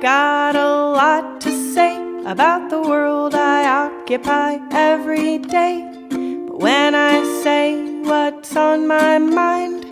[0.00, 1.94] got a lot to say
[2.24, 5.86] about the world I occupy every day.
[6.46, 9.84] But when I say what's on my mind,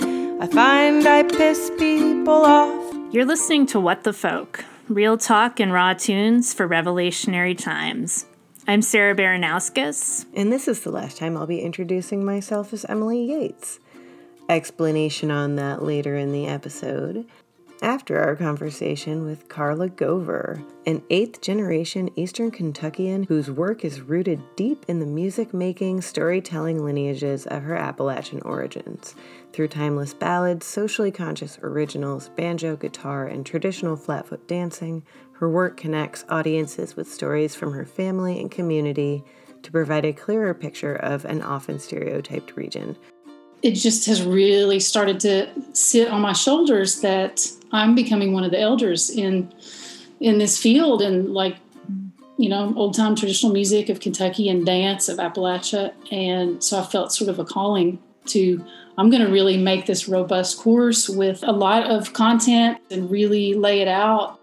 [0.42, 2.94] I find I piss people off.
[3.12, 8.24] You're listening to What the Folk, real talk and raw tunes for revolutionary times.
[8.66, 10.24] I'm Sarah Baranowskis.
[10.34, 13.78] And this is the last time I'll be introducing myself as Emily Yates.
[14.48, 17.26] Explanation on that later in the episode
[17.82, 24.40] after our conversation with Carla Gover, an eighth generation Eastern Kentuckian whose work is rooted
[24.56, 29.14] deep in the music making, storytelling lineages of her Appalachian origins.
[29.52, 36.24] Through timeless ballads, socially conscious originals, banjo, guitar, and traditional flatfoot dancing, her work connects
[36.28, 39.22] audiences with stories from her family and community
[39.62, 42.96] to provide a clearer picture of an often stereotyped region.
[43.62, 48.50] It just has really started to sit on my shoulders that I'm becoming one of
[48.50, 49.52] the elders in
[50.20, 51.56] in this field and like
[52.38, 56.84] you know old time traditional music of Kentucky and dance of Appalachia and so I
[56.84, 58.64] felt sort of a calling to
[58.96, 63.54] I'm going to really make this robust course with a lot of content and really
[63.54, 64.40] lay it out.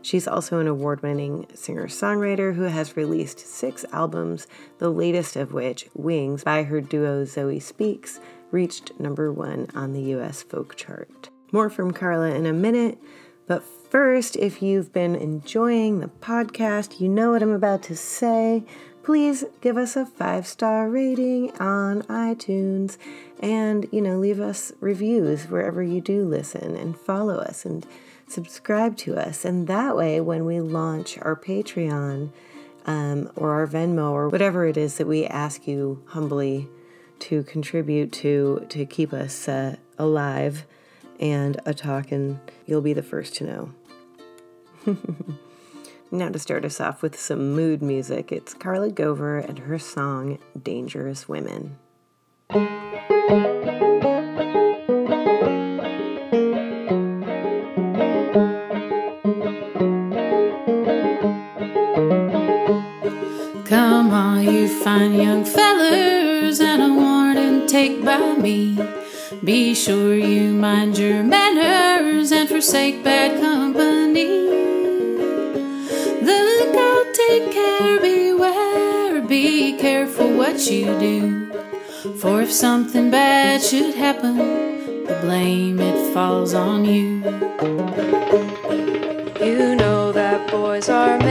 [0.00, 4.46] She's also an award winning singer songwriter who has released six albums,
[4.78, 8.18] the latest of which, Wings, by her duo Zoe Speaks,
[8.52, 11.30] reached number one on the US folk chart.
[11.50, 12.98] More from Carla in a minute.
[13.46, 18.64] But first, if you've been enjoying the podcast, you know what I'm about to say.
[19.02, 22.98] Please give us a five star rating on iTunes
[23.40, 27.84] and, you know, leave us reviews wherever you do listen and follow us and
[28.28, 29.44] subscribe to us.
[29.44, 32.30] And that way, when we launch our Patreon
[32.86, 36.68] um, or our Venmo or whatever it is that we ask you humbly
[37.22, 40.66] to contribute to to keep us uh, alive
[41.20, 43.70] and a talking, you'll be the first to know.
[46.10, 50.38] now, to start us off with some mood music, it's Carla Gover and her song
[50.60, 51.78] Dangerous Women.
[63.68, 66.21] Come on, you fine young fellers,
[67.72, 68.78] take by me.
[69.42, 74.28] Be sure you mind your manners and forsake bad company.
[76.20, 82.18] Look out, take care, beware, be careful what you do.
[82.20, 84.36] For if something bad should happen,
[85.06, 87.24] the blame it falls on you.
[89.40, 91.21] You know that boys are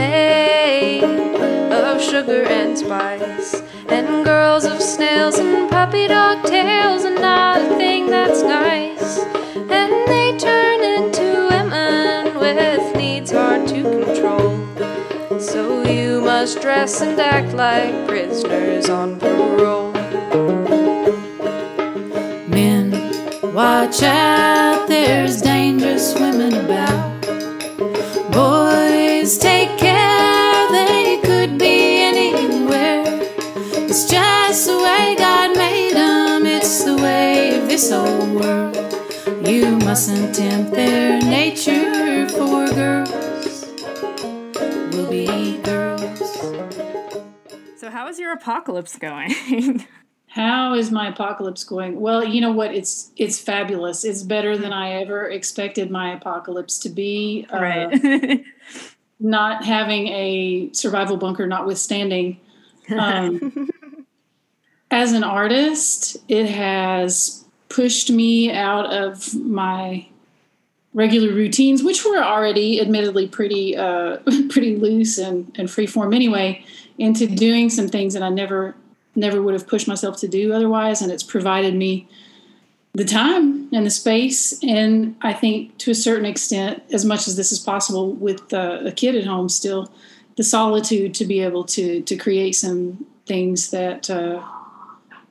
[2.22, 8.06] sugar and spice, and girls of snails and puppy dog tails, and not a thing
[8.06, 9.18] that's nice.
[9.56, 15.40] And they turn into women with needs hard to control.
[15.40, 19.92] So you must dress and act like prisoners on parole.
[22.46, 22.90] Men,
[23.52, 25.42] watch out, there's
[40.32, 43.66] tempt their nature for girls.
[44.92, 46.18] Will be girls.
[47.76, 49.86] So, how is your apocalypse going?
[50.28, 52.00] How is my apocalypse going?
[52.00, 52.74] Well, you know what?
[52.74, 54.02] It's it's fabulous.
[54.02, 57.46] It's better than I ever expected my apocalypse to be.
[57.52, 58.44] Uh, right.
[59.20, 62.40] not having a survival bunker, notwithstanding.
[62.96, 63.68] Um,
[64.90, 70.06] as an artist, it has pushed me out of my
[70.94, 74.18] regular routines, which were already admittedly pretty uh,
[74.50, 76.64] pretty loose and, and free form anyway,
[76.98, 78.74] into doing some things that I never
[79.14, 81.02] never would have pushed myself to do otherwise.
[81.02, 82.08] And it's provided me
[82.94, 84.58] the time and the space.
[84.62, 88.80] And I think to a certain extent, as much as this is possible with uh,
[88.84, 89.90] a kid at home still,
[90.36, 94.42] the solitude to be able to, to create some things that uh,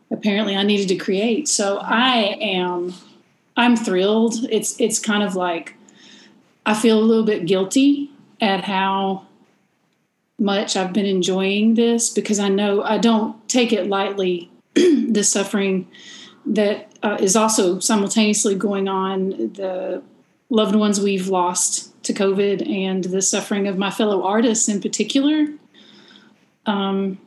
[0.09, 1.47] apparently I needed to create.
[1.47, 2.93] So I am,
[3.57, 4.35] I'm thrilled.
[4.49, 5.75] It's, it's kind of like,
[6.65, 9.27] I feel a little bit guilty at how
[10.39, 15.87] much I've been enjoying this because I know I don't take it lightly the suffering
[16.45, 20.01] that uh, is also simultaneously going on, the
[20.49, 25.47] loved ones we've lost to COVID, and the suffering of my fellow artists in particular.
[26.65, 27.19] Um,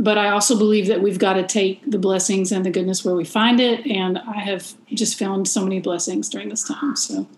[0.00, 3.14] but I also believe that we've got to take the blessings and the goodness where
[3.14, 6.96] we find it, and I have just found so many blessings during this time.
[6.96, 7.28] So.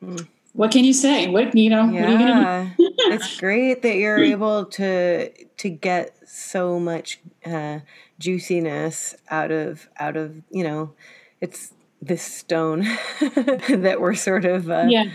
[0.00, 0.28] Mm.
[0.52, 1.26] what can you say?
[1.26, 1.86] What you know?
[1.86, 7.80] What are you Yeah, it's great that you're able to to get so much uh,
[8.20, 10.92] juiciness out of out of you know,
[11.40, 12.82] it's this stone
[13.20, 14.86] that we're sort of uh.
[14.88, 15.10] Yeah.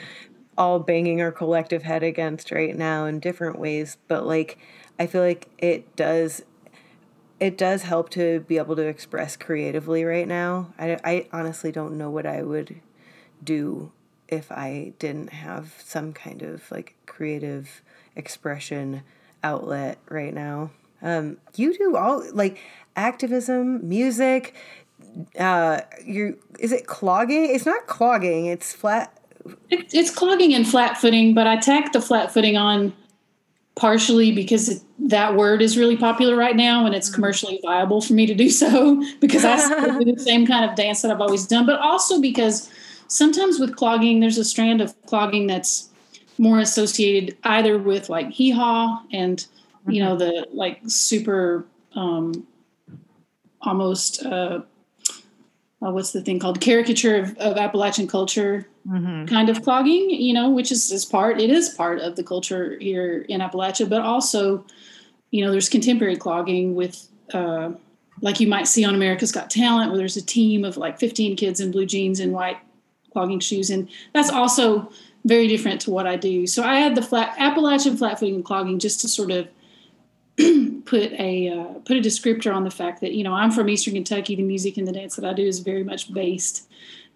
[0.58, 3.98] all banging our collective head against right now in different ways.
[4.10, 4.60] But like,
[5.00, 6.44] I feel like it does
[7.40, 10.74] it does help to be able to express creatively right now.
[10.80, 12.80] I, I honestly don't know what I would
[13.44, 13.92] do
[14.30, 17.82] if I didn't have some kind of like creative
[18.16, 19.04] expression
[19.44, 20.72] outlet right now.
[21.02, 22.60] Um, you do all like
[22.96, 24.56] activism, music.
[25.38, 27.54] Uh, you is it clogging?
[27.54, 28.46] It's not clogging.
[28.46, 29.20] It's flat.
[29.70, 32.94] It, it's clogging and flat footing, but I tack the flat footing on
[33.76, 38.14] partially because it, that word is really popular right now and it's commercially viable for
[38.14, 39.58] me to do so because I
[40.00, 42.70] do the same kind of dance that I've always done, but also because
[43.08, 45.90] sometimes with clogging, there's a strand of clogging that's
[46.38, 49.46] more associated either with like hee haw and
[49.88, 51.66] you know the like super
[51.96, 52.46] um,
[53.62, 54.62] almost uh,
[55.84, 58.68] uh, what's the thing called caricature of, of Appalachian culture
[59.28, 62.78] kind of clogging, you know, which is, is part, it is part of the culture
[62.80, 64.66] here in Appalachia, but also,
[65.32, 67.72] you know, there's contemporary clogging with, uh,
[68.22, 71.36] like you might see on America's Got Talent, where there's a team of like 15
[71.36, 72.58] kids in blue jeans and white
[73.12, 73.70] clogging shoes.
[73.70, 74.92] And that's also
[75.26, 76.46] very different to what I do.
[76.46, 79.48] So I had the flat Appalachian flat footing and clogging just to sort of
[80.86, 83.94] put a uh, put a descriptor on the fact that you know I'm from Eastern
[83.94, 84.36] Kentucky.
[84.36, 86.68] The music and the dance that I do is very much based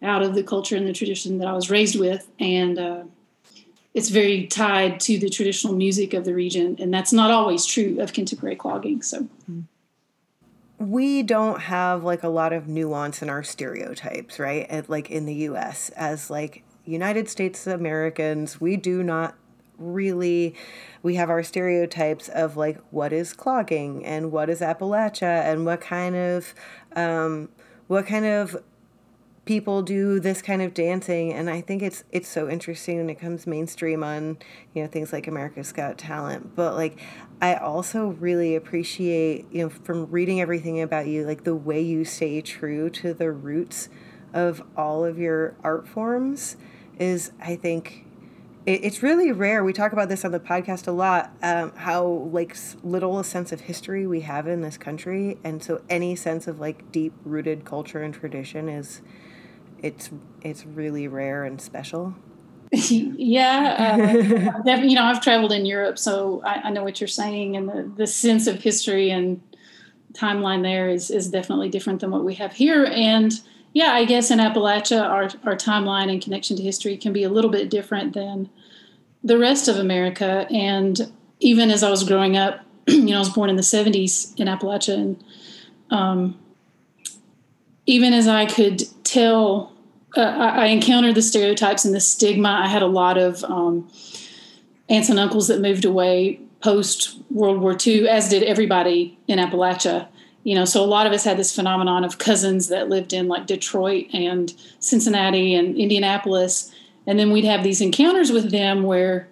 [0.01, 3.03] out of the culture and the tradition that I was raised with, and uh,
[3.93, 6.77] it's very tied to the traditional music of the region.
[6.79, 9.01] And that's not always true of contemporary clogging.
[9.01, 9.27] So
[10.77, 14.67] we don't have like a lot of nuance in our stereotypes, right?
[14.69, 19.35] And, like in the US as like United States Americans, we do not
[19.77, 20.55] really
[21.03, 25.81] we have our stereotypes of like what is clogging and what is Appalachia and what
[25.81, 26.53] kind of
[26.95, 27.49] um
[27.87, 28.57] what kind of
[29.47, 31.33] people do this kind of dancing.
[31.33, 34.37] And i think it's it's so interesting when it comes mainstream on
[34.73, 36.55] you know things like america's got talent.
[36.55, 36.99] But like
[37.41, 42.03] i also really appreciate you know from reading everything about you like the way you
[42.05, 43.89] stay true to the roots
[44.33, 46.57] of all of your art forms
[46.99, 48.06] is i think
[48.67, 52.05] it, it's really rare we talk about this on the podcast a lot um, how
[52.05, 56.45] like little a sense of history we have in this country and so any sense
[56.47, 59.01] of like deep rooted culture and tradition is
[59.81, 60.09] it's
[60.41, 62.15] it's really rare and special.
[62.71, 64.03] yeah,
[64.65, 67.69] uh, you know, I've traveled in Europe, so I, I know what you're saying, and
[67.69, 69.41] the, the sense of history and
[70.13, 72.85] timeline there is is definitely different than what we have here.
[72.85, 73.31] And
[73.73, 77.29] yeah, I guess in Appalachia, our our timeline and connection to history can be a
[77.29, 78.49] little bit different than
[79.23, 80.47] the rest of America.
[80.51, 84.37] And even as I was growing up, you know, I was born in the '70s
[84.39, 85.23] in Appalachia, and
[85.89, 86.39] um,
[87.85, 89.73] even as I could tell,
[90.15, 92.49] uh, I, I encountered the stereotypes and the stigma.
[92.49, 93.89] I had a lot of um,
[94.89, 100.07] aunts and uncles that moved away post World War II, as did everybody in Appalachia.
[100.43, 103.27] You know, so a lot of us had this phenomenon of cousins that lived in
[103.27, 106.73] like Detroit and Cincinnati and Indianapolis,
[107.07, 109.27] and then we'd have these encounters with them where,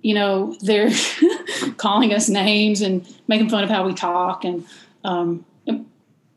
[0.00, 0.90] you know, they're
[1.76, 4.64] calling us names and making fun of how we talk, and
[5.04, 5.44] um,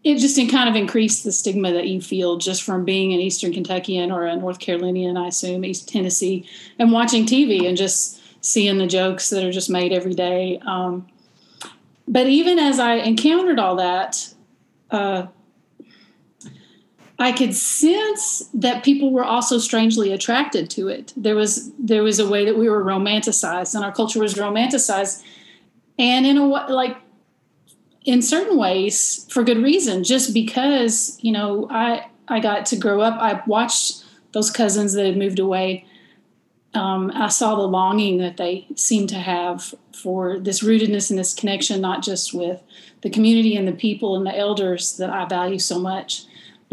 [0.06, 3.52] it just kind of increased the stigma that you feel just from being an Eastern
[3.52, 6.48] Kentuckian or a North Carolinian, I assume, East Tennessee,
[6.78, 10.60] and watching TV and just seeing the jokes that are just made every day.
[10.64, 11.08] Um,
[12.08, 14.32] but even as I encountered all that,
[14.92, 15.26] uh,
[17.18, 21.14] I could sense that people were also strangely attracted to it.
[21.16, 25.24] There was there was a way that we were romanticized, and our culture was romanticized,
[25.98, 26.98] and in a way, like
[28.06, 33.02] in certain ways for good reason just because you know i i got to grow
[33.02, 35.86] up i watched those cousins that had moved away.
[36.74, 41.34] Um, i saw the longing that they seemed to have for this rootedness and this
[41.34, 42.62] connection not just with
[43.02, 46.26] the community and the people and the elders that i value so much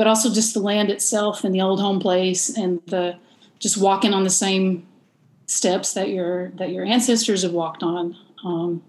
[0.02, 3.16] but also just the land itself and the old home place and the
[3.60, 4.84] just walking on the same
[5.46, 8.82] steps that your that your ancestors have walked on um,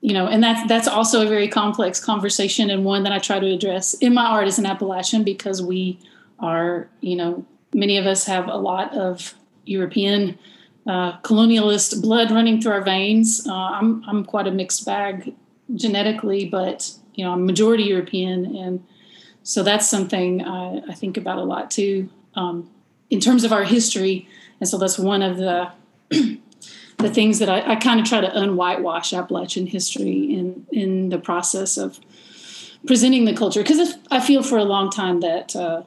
[0.00, 3.40] you know, and that's that's also a very complex conversation and one that I try
[3.40, 5.98] to address in my art as an Appalachian because we
[6.38, 7.44] are, you know,
[7.74, 9.34] many of us have a lot of
[9.66, 10.38] European
[10.86, 13.46] uh, colonialist blood running through our veins.
[13.46, 15.34] Uh, I'm I'm quite a mixed bag
[15.74, 18.86] genetically, but you know, I'm majority European, and
[19.48, 22.10] so that's something I, I think about a lot too.
[22.34, 22.68] Um,
[23.08, 24.28] in terms of our history.
[24.60, 25.70] And so that's one of the
[26.10, 31.16] the things that I, I kind of try to unwhitewash Appalachian history in in the
[31.16, 31.98] process of
[32.86, 35.82] presenting the culture because I feel for a long time that uh,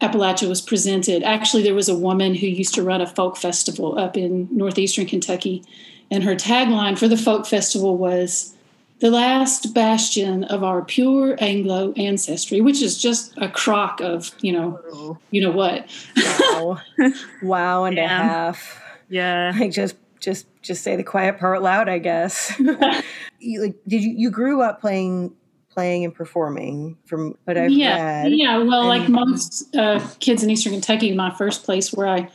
[0.00, 1.22] Appalachia was presented.
[1.22, 5.06] Actually, there was a woman who used to run a folk festival up in northeastern
[5.06, 5.62] Kentucky,
[6.10, 8.56] and her tagline for the folk festival was
[9.00, 14.52] the last bastion of our pure Anglo ancestry, which is just a crock of, you
[14.52, 15.88] know, you know what.
[16.16, 16.78] wow.
[17.42, 18.04] wow and yeah.
[18.04, 18.82] a half.
[19.08, 19.52] Yeah.
[19.58, 22.52] Like just just just say the quiet part loud, I guess.
[23.38, 25.34] you, like did you you grew up playing
[25.70, 28.32] playing and performing from what I've yeah, read.
[28.32, 32.28] Yeah, well, and, like most uh, kids in Eastern Kentucky, my first place where I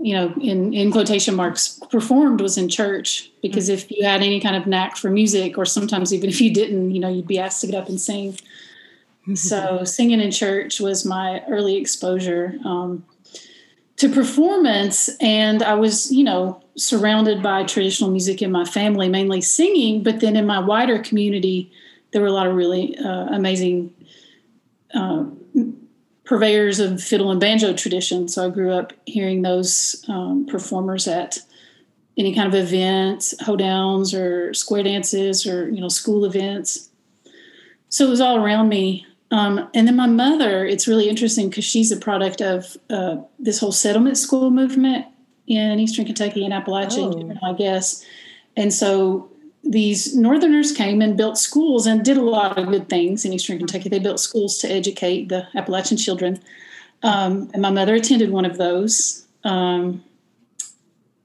[0.00, 3.74] you know, in, in quotation marks, performed was in church because mm-hmm.
[3.74, 6.90] if you had any kind of knack for music, or sometimes even if you didn't,
[6.90, 8.32] you know, you'd be asked to get up and sing.
[8.32, 9.34] Mm-hmm.
[9.34, 13.04] so singing in church was my early exposure um,
[13.96, 15.08] to performance.
[15.20, 20.20] And I was, you know, surrounded by traditional music in my family, mainly singing, but
[20.20, 21.70] then in my wider community,
[22.12, 23.94] there were a lot of really uh, amazing
[24.92, 25.24] uh,
[26.24, 28.28] purveyors of fiddle and banjo tradition.
[28.28, 31.38] So I grew up hearing those um, performers at
[32.16, 36.90] any kind of event, hoedowns or square dances or you know school events.
[37.88, 39.06] So it was all around me.
[39.30, 43.58] Um, and then my mother, it's really interesting because she's a product of uh, this
[43.58, 45.06] whole settlement school movement
[45.46, 47.46] in Eastern Kentucky and Appalachia, oh.
[47.46, 48.04] I guess.
[48.56, 49.30] And so
[49.64, 53.58] these northerners came and built schools and did a lot of good things in eastern
[53.58, 53.88] kentucky.
[53.88, 56.40] They built schools to educate the appalachian children.
[57.02, 60.02] Um, and my mother attended one of those um,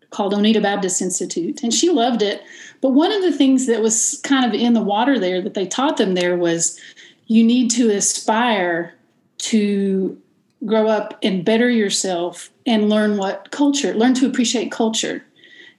[0.09, 2.41] called oneida baptist institute and she loved it.
[2.81, 5.67] But one of the things that was kind of in the water there that they
[5.67, 6.79] taught them there was
[7.27, 8.93] you need to aspire
[9.39, 10.19] to
[10.65, 15.23] grow up and better yourself and learn what culture learn to appreciate culture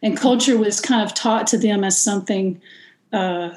[0.02, 2.60] and culture was kind of taught to them as something
[3.12, 3.50] uh,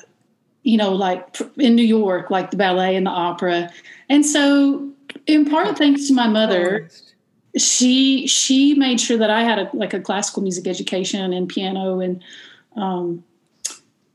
[0.63, 3.71] you know like in new york like the ballet and the opera.
[4.09, 4.89] And so
[5.27, 6.89] in part thanks to my mother
[7.57, 11.99] she she made sure that i had a like a classical music education and piano
[11.99, 12.23] and
[12.75, 13.23] um,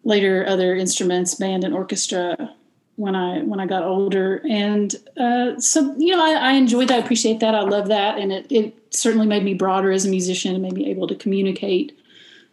[0.05, 2.53] later other instruments band and orchestra
[2.97, 4.43] when i when i got older.
[4.49, 8.19] And uh, so you know I, I enjoyed that I appreciate that i love that.
[8.19, 11.15] And it, it certainly made me broader as a musician and made me able to
[11.15, 11.98] communicate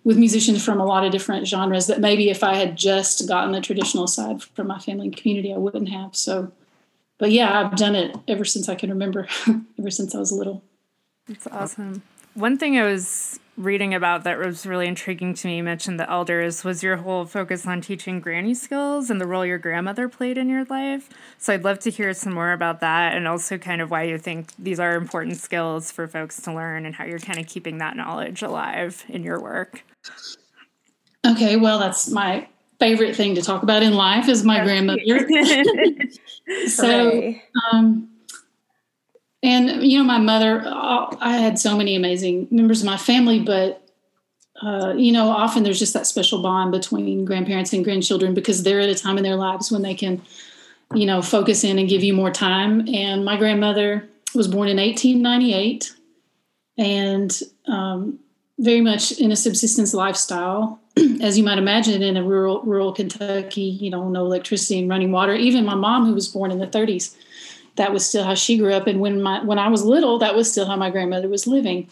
[0.05, 3.51] with musicians from a lot of different genres that maybe if I had just gotten
[3.51, 6.15] the traditional side from my family and community, I wouldn't have.
[6.15, 6.51] So,
[7.17, 9.27] but yeah, I've done it ever since I can remember,
[9.79, 10.63] ever since I was little.
[11.27, 12.03] That's awesome.
[12.35, 16.09] One thing I was reading about that was really intriguing to me, you mentioned the
[16.09, 20.38] elders, was your whole focus on teaching granny skills and the role your grandmother played
[20.38, 21.09] in your life.
[21.38, 24.17] So I'd love to hear some more about that and also kind of why you
[24.17, 27.77] think these are important skills for folks to learn and how you're kind of keeping
[27.77, 29.83] that knowledge alive in your work.
[31.25, 32.47] Okay, well, that's my
[32.79, 35.01] favorite thing to talk about in life is my grandmother.
[36.67, 37.33] so,
[37.71, 38.09] um,
[39.45, 43.87] and you know, my mother, I had so many amazing members of my family, but
[44.63, 48.79] uh, you know, often there's just that special bond between grandparents and grandchildren because they're
[48.79, 50.19] at a time in their lives when they can,
[50.95, 52.87] you know, focus in and give you more time.
[52.87, 55.93] And my grandmother was born in 1898,
[56.79, 58.19] and um,
[58.57, 60.79] very much in a subsistence lifestyle,
[61.21, 63.61] as you might imagine, in a rural rural Kentucky.
[63.61, 65.35] You know, no electricity and running water.
[65.35, 67.15] Even my mom, who was born in the 30s,
[67.75, 68.88] that was still how she grew up.
[68.88, 71.89] And when my when I was little, that was still how my grandmother was living.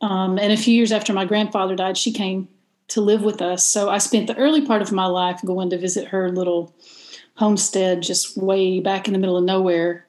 [0.00, 2.48] Um, and a few years after my grandfather died, she came
[2.88, 3.64] to live with us.
[3.64, 6.74] So I spent the early part of my life going to visit her little
[7.34, 10.06] homestead, just way back in the middle of nowhere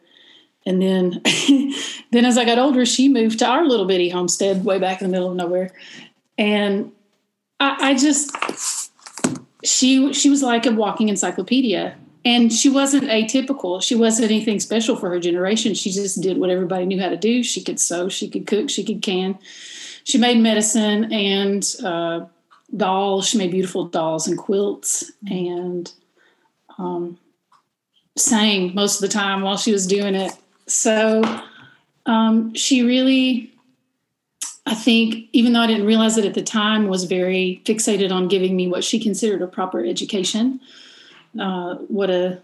[0.65, 1.21] and then,
[2.11, 5.07] then as I got older, she moved to our little bitty homestead way back in
[5.07, 5.71] the middle of nowhere.
[6.37, 6.91] And
[7.59, 8.35] I, I just,
[9.63, 11.95] she, she was like a walking encyclopedia
[12.25, 13.81] and she wasn't atypical.
[13.81, 15.73] She wasn't anything special for her generation.
[15.73, 17.43] She just did what everybody knew how to do.
[17.43, 19.37] She could sew, she could cook, she could can.
[20.03, 22.25] She made medicine and uh,
[22.75, 23.27] dolls.
[23.27, 25.91] She made beautiful dolls and quilts and
[26.77, 27.17] um,
[28.17, 30.33] sang most of the time while she was doing it.
[30.67, 31.21] So
[32.05, 33.53] um, she really,
[34.65, 38.27] I think, even though I didn't realize it at the time, was very fixated on
[38.27, 40.59] giving me what she considered a proper education.
[41.37, 42.41] Uh, what a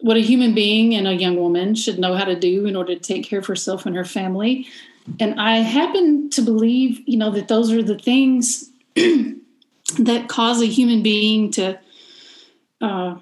[0.00, 2.94] what a human being and a young woman should know how to do in order
[2.94, 4.68] to take care of herself and her family.
[5.18, 10.66] And I happen to believe, you know, that those are the things that cause a
[10.66, 11.78] human being to
[12.80, 13.16] uh,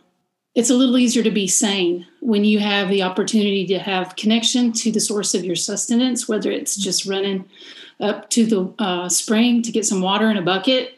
[0.55, 4.73] it's a little easier to be sane when you have the opportunity to have connection
[4.73, 7.45] to the source of your sustenance, whether it's just running
[8.01, 10.96] up to the uh, spring to get some water in a bucket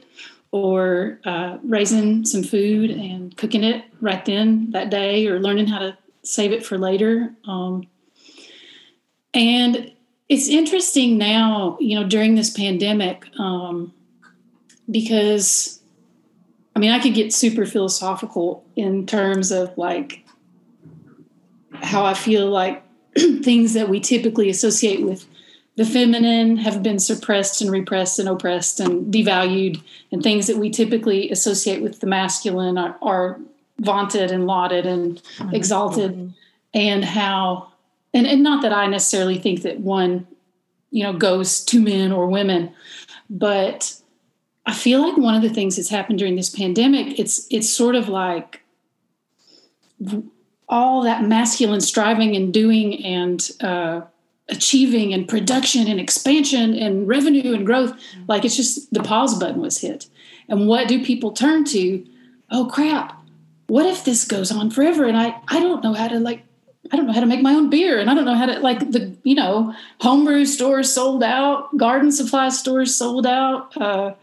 [0.50, 5.78] or uh, raising some food and cooking it right then that day or learning how
[5.78, 7.32] to save it for later.
[7.44, 7.86] Um,
[9.34, 9.92] and
[10.28, 13.92] it's interesting now, you know, during this pandemic, um,
[14.90, 15.80] because
[16.74, 20.24] I mean, I could get super philosophical in terms of like
[21.72, 22.84] how I feel like
[23.16, 25.26] things that we typically associate with
[25.78, 29.80] the feminine have been suppressed and repressed and oppressed and devalued,
[30.10, 33.38] and things that we typically associate with the masculine are, are
[33.78, 35.54] vaunted and lauded and mm-hmm.
[35.54, 36.30] exalted, mm-hmm.
[36.74, 37.68] and how,
[38.12, 40.26] and, and not that I necessarily think that one,
[40.90, 42.74] you know, goes to men or women,
[43.30, 43.94] but
[44.66, 47.94] I feel like one of the things that's happened during this pandemic, it's it's sort
[47.94, 48.62] of like
[50.68, 54.00] all that masculine striving and doing and uh,
[54.48, 57.92] achieving and production and expansion and revenue and growth
[58.26, 60.06] like it's just the pause button was hit.
[60.48, 62.04] And what do people turn to?
[62.50, 63.22] Oh crap.
[63.66, 65.04] What if this goes on forever?
[65.04, 66.44] And i i don't know how to like
[66.90, 67.98] i don't know how to make my own beer.
[67.98, 72.10] And i don't know how to like the you know homebrew stores sold out garden
[72.10, 74.14] supply stores sold out uh,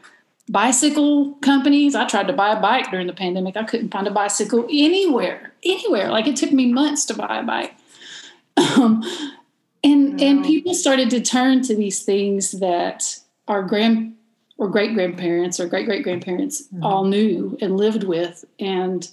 [0.49, 1.95] bicycle companies.
[1.95, 3.57] I tried to buy a bike during the pandemic.
[3.57, 6.09] I couldn't find a bicycle anywhere anywhere.
[6.09, 7.75] Like it took me months to buy a bike.
[8.77, 9.03] Um,
[9.85, 14.15] and and people started to turn to these things that our grand
[14.57, 16.83] or great grandparents or great great grandparents mm-hmm.
[16.83, 19.09] all knew and lived with and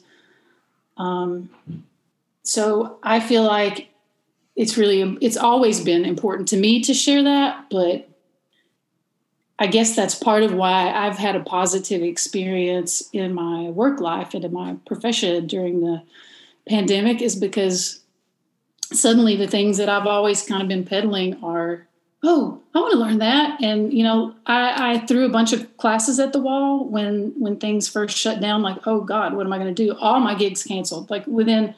[0.96, 1.50] um,
[2.42, 3.88] so i feel like
[4.56, 8.08] it's really it's always been important to me to share that but
[9.58, 14.34] i guess that's part of why i've had a positive experience in my work life
[14.34, 16.02] and in my profession during the
[16.68, 18.01] pandemic is because
[18.94, 21.86] suddenly the things that I've always kind of been peddling are,
[22.22, 23.62] oh, I want to learn that.
[23.62, 27.56] And you know, I, I threw a bunch of classes at the wall when when
[27.56, 28.62] things first shut down.
[28.62, 29.96] Like, oh God, what am I going to do?
[29.96, 31.10] All my gigs canceled.
[31.10, 31.74] Like within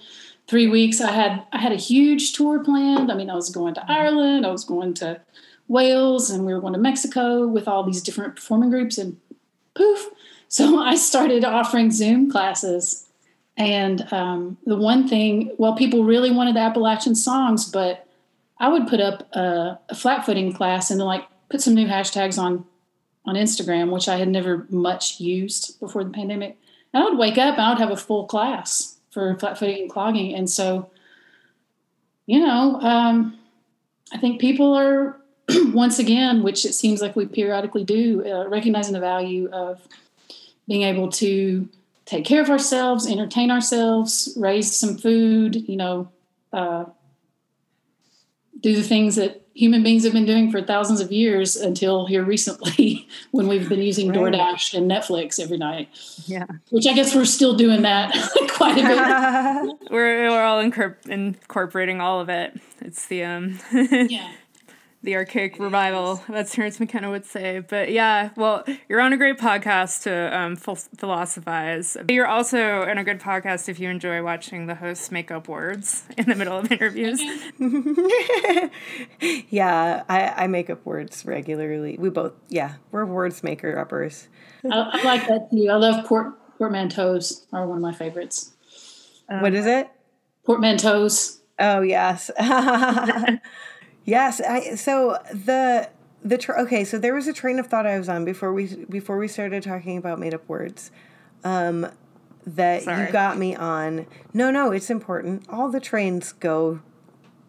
[0.47, 3.11] three weeks, I had I had a huge tour planned.
[3.11, 3.93] I mean, I was going to mm-hmm.
[3.93, 5.21] Ireland, I was going to
[5.69, 8.99] Wales, and we were going to Mexico with all these different performing groups.
[8.99, 9.19] And
[9.75, 10.09] poof.
[10.49, 13.04] So I started offering Zoom classes
[13.57, 18.07] and um, the one thing, well, people really wanted the Appalachian songs, but
[18.59, 21.87] I would put up a, a flat footing class and then like put some new
[21.87, 22.65] hashtags on
[23.27, 26.59] on Instagram, which I had never much used before the pandemic.
[26.93, 29.83] And I would wake up and I would have a full class for flat footing
[29.83, 30.35] and clogging.
[30.35, 30.91] And so,
[32.27, 33.39] you know, um,
[34.13, 35.17] I think people are
[35.73, 39.81] once again, which it seems like we periodically do, uh, recognizing the value of
[40.69, 41.69] being able to
[42.07, 46.09] take care of ourselves, entertain ourselves, raise some food, you know,
[46.53, 46.85] uh,
[48.61, 52.25] do the things that human beings have been doing for thousands of years until here
[52.25, 54.19] recently when we've been using right.
[54.19, 55.89] DoorDash and Netflix every night.
[56.27, 56.47] Yeah.
[56.71, 58.13] Which I guess we're still doing that
[58.51, 59.81] quite a bit.
[59.91, 62.59] we're, we're all incorporating all of it.
[62.81, 64.33] It's the, um, yeah
[65.05, 66.23] the archaic revival.
[66.29, 67.61] That's Terence McKenna would say.
[67.61, 71.97] But yeah, well, you're on a great podcast to um, philosophize.
[72.01, 75.47] But you're also in a good podcast if you enjoy watching the hosts make up
[75.47, 77.21] words in the middle of interviews.
[79.51, 81.97] yeah, I, I make up words regularly.
[81.99, 84.29] We both, yeah, we're words maker uppers.
[84.65, 85.69] I, I like that too.
[85.71, 88.53] I love port portmanteaus are one of my favorites.
[89.29, 89.91] Um, what is it?
[90.47, 91.41] Portmanteaus.
[91.59, 92.31] Oh yes.
[94.05, 95.89] Yes, I so the
[96.25, 98.67] the tra- okay, so there was a train of thought I was on before we
[98.89, 100.91] before we started talking about made up words.
[101.43, 101.89] Um
[102.47, 103.07] that Sorry.
[103.07, 104.07] you got me on.
[104.35, 105.45] No, no, it's important.
[105.49, 106.81] All the trains go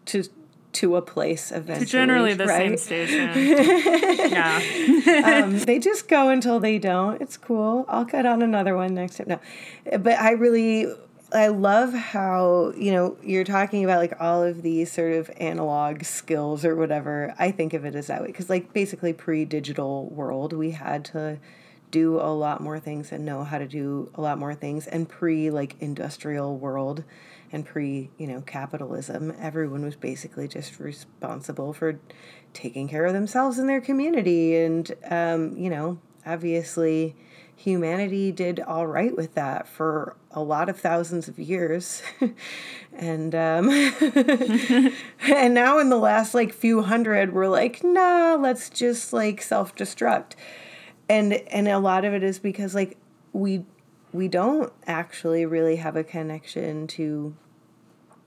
[0.06, 0.24] to
[0.72, 1.86] to a place eventually.
[1.86, 2.78] To generally the right?
[2.78, 3.30] same station.
[4.30, 5.42] yeah.
[5.42, 7.20] um, they just go until they don't.
[7.22, 7.86] It's cool.
[7.88, 9.26] I'll cut on another one next time.
[9.28, 9.40] No,
[9.98, 10.86] but I really
[11.36, 16.04] I love how, you know, you're talking about like all of these sort of analog
[16.04, 17.34] skills or whatever.
[17.38, 21.38] I think of it as that way because like basically pre-digital world, we had to
[21.90, 25.08] do a lot more things and know how to do a lot more things and
[25.08, 27.04] pre like industrial world
[27.52, 31.98] and pre, you know, capitalism, everyone was basically just responsible for
[32.52, 37.14] taking care of themselves and their community and um, you know, obviously
[37.56, 42.02] humanity did all right with that for a lot of thousands of years.
[42.98, 43.68] And um,
[45.20, 50.32] and now in the last like few hundred we're like nah let's just like self-destruct.
[51.06, 52.96] And and a lot of it is because like
[53.34, 53.66] we
[54.14, 57.36] we don't actually really have a connection to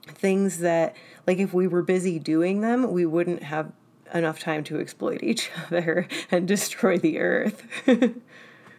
[0.06, 0.94] things that
[1.26, 3.72] like if we were busy doing them we wouldn't have
[4.14, 7.66] enough time to exploit each other and destroy the earth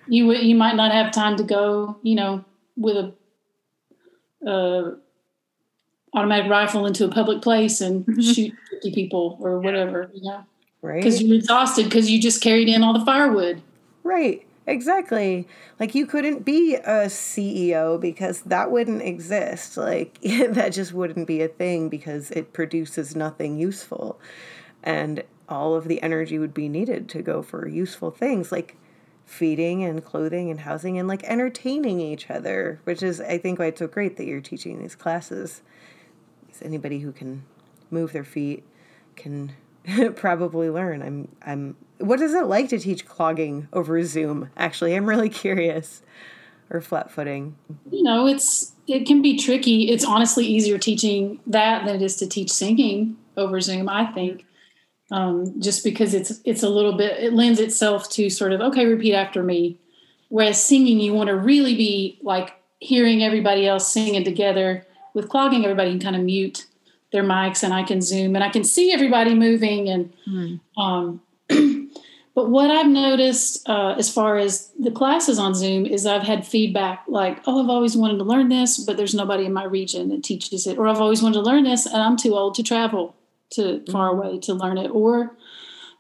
[0.08, 2.44] you would you might not have time to go you know
[2.78, 3.14] with a
[4.50, 4.96] uh,
[6.14, 10.44] automatic rifle into a public place and shoot 50 people or whatever you know
[10.82, 13.62] right because you're exhausted because you just carried in all the firewood
[14.04, 14.46] Right.
[14.68, 15.48] Exactly.
[15.80, 19.78] Like you couldn't be a CEO because that wouldn't exist.
[19.78, 24.20] Like that just wouldn't be a thing because it produces nothing useful.
[24.84, 28.78] And all of the energy would be needed to go for useful things like
[29.32, 33.68] feeding and clothing and housing and like entertaining each other, which is I think why
[33.68, 35.62] it's so great that you're teaching these classes.
[36.46, 37.44] Because anybody who can
[37.90, 38.64] move their feet
[39.16, 39.54] can
[40.16, 41.02] probably learn.
[41.02, 44.50] I'm I'm what is it like to teach clogging over Zoom?
[44.58, 46.02] Actually, I'm really curious.
[46.74, 47.58] Or flat footing.
[47.92, 52.16] you know it's it can be tricky it's honestly easier teaching that than it is
[52.16, 54.46] to teach singing over zoom i think
[55.12, 58.86] um, just because it's it's a little bit it lends itself to sort of okay
[58.86, 59.78] repeat after me
[60.30, 65.64] whereas singing you want to really be like hearing everybody else singing together with clogging
[65.66, 66.66] everybody can kind of mute
[67.12, 70.14] their mics and i can zoom and i can see everybody moving and
[70.78, 71.22] um,
[72.34, 76.48] but what I've noticed uh, as far as the classes on Zoom is I've had
[76.48, 80.08] feedback like, oh, I've always wanted to learn this, but there's nobody in my region
[80.10, 80.78] that teaches it.
[80.78, 83.16] Or I've always wanted to learn this and I'm too old to travel
[83.52, 84.90] to far away to learn it.
[84.90, 85.36] Or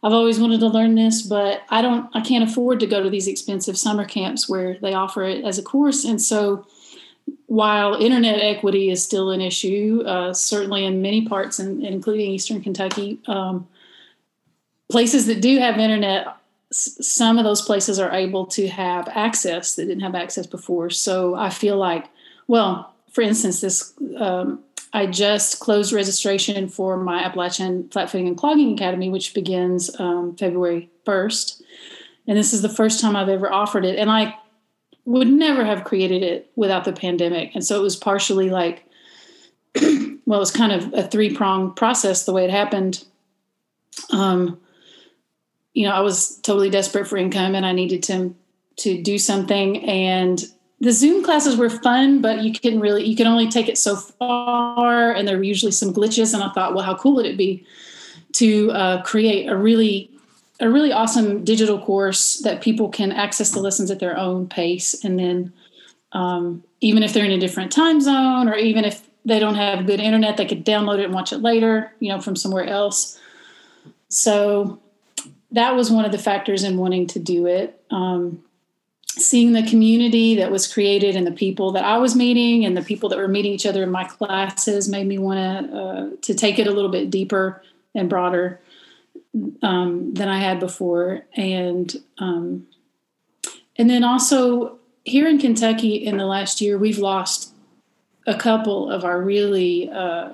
[0.03, 3.09] I've always wanted to learn this, but I don't, I can't afford to go to
[3.09, 6.03] these expensive summer camps where they offer it as a course.
[6.03, 6.65] And so
[7.45, 12.61] while internet equity is still an issue, uh, certainly in many parts, and including Eastern
[12.61, 13.67] Kentucky, um,
[14.89, 16.27] places that do have internet,
[16.71, 20.89] s- some of those places are able to have access that didn't have access before.
[20.89, 22.09] So I feel like,
[22.47, 28.73] well, for instance, this um, I just closed registration for my Appalachian Flatfooting and Clogging
[28.73, 31.61] Academy, which begins um, February first,
[32.27, 34.37] and this is the first time I've ever offered it, and I
[35.05, 38.85] would never have created it without the pandemic, and so it was partially like.
[39.81, 43.05] well, it was kind of a three pronged process the way it happened.
[44.11, 44.59] Um,
[45.73, 48.35] you know, I was totally desperate for income and I needed to
[48.77, 49.83] to do something.
[49.87, 50.43] And
[50.81, 53.95] the Zoom classes were fun, but you can really you can only take it so
[53.95, 56.33] far, and there were usually some glitches.
[56.33, 57.65] And I thought, well, how cool would it be
[58.33, 60.09] to uh, create a really
[60.59, 65.03] a really awesome digital course that people can access the lessons at their own pace,
[65.03, 65.53] and then
[66.13, 69.85] um, even if they're in a different time zone, or even if they don't have
[69.85, 73.19] good internet, they could download it and watch it later, you know, from somewhere else.
[74.09, 74.79] So
[75.51, 77.79] that was one of the factors in wanting to do it.
[77.91, 78.43] Um,
[79.17, 82.81] seeing the community that was created and the people that I was meeting and the
[82.81, 86.33] people that were meeting each other in my classes made me want to uh, to
[86.33, 87.61] take it a little bit deeper
[87.93, 88.61] and broader
[89.61, 92.67] um, than I had before, and um,
[93.77, 97.53] and then also here in Kentucky in the last year we've lost
[98.27, 100.29] a couple of our really uh,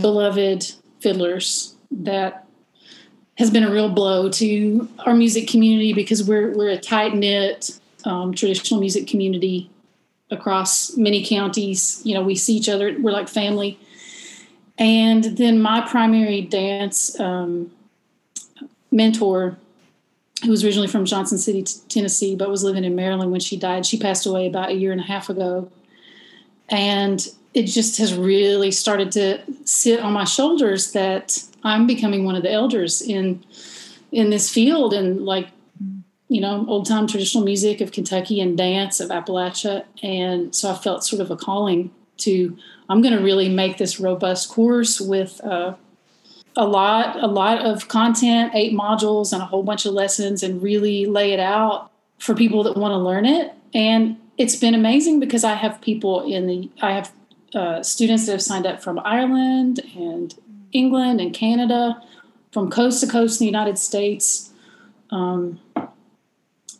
[0.00, 2.45] beloved fiddlers that
[3.38, 7.78] has been a real blow to our music community because we're we're a tight knit
[8.04, 9.68] um, traditional music community
[10.30, 12.00] across many counties.
[12.04, 12.96] You know, we see each other.
[12.98, 13.78] We're like family.
[14.78, 17.72] And then my primary dance um,
[18.90, 19.56] mentor,
[20.44, 23.86] who was originally from Johnson City, Tennessee, but was living in Maryland when she died.
[23.86, 25.70] She passed away about a year and a half ago,
[26.68, 32.36] and it just has really started to sit on my shoulders that I'm becoming one
[32.36, 33.44] of the elders in
[34.12, 35.48] in this field and like
[36.28, 39.84] you know old time traditional music of Kentucky and dance of Appalachia.
[40.02, 42.56] And so I felt sort of a calling to
[42.88, 45.74] I'm going to really make this robust course with uh,
[46.56, 50.62] a lot a lot of content eight modules and a whole bunch of lessons and
[50.62, 53.52] really lay it out for people that want to learn it.
[53.74, 57.12] And it's been amazing because I have people in the I have
[57.54, 60.34] uh, students that have signed up from Ireland and
[60.76, 62.00] England and Canada,
[62.52, 64.50] from coast to coast in the United States.
[65.10, 65.60] Um,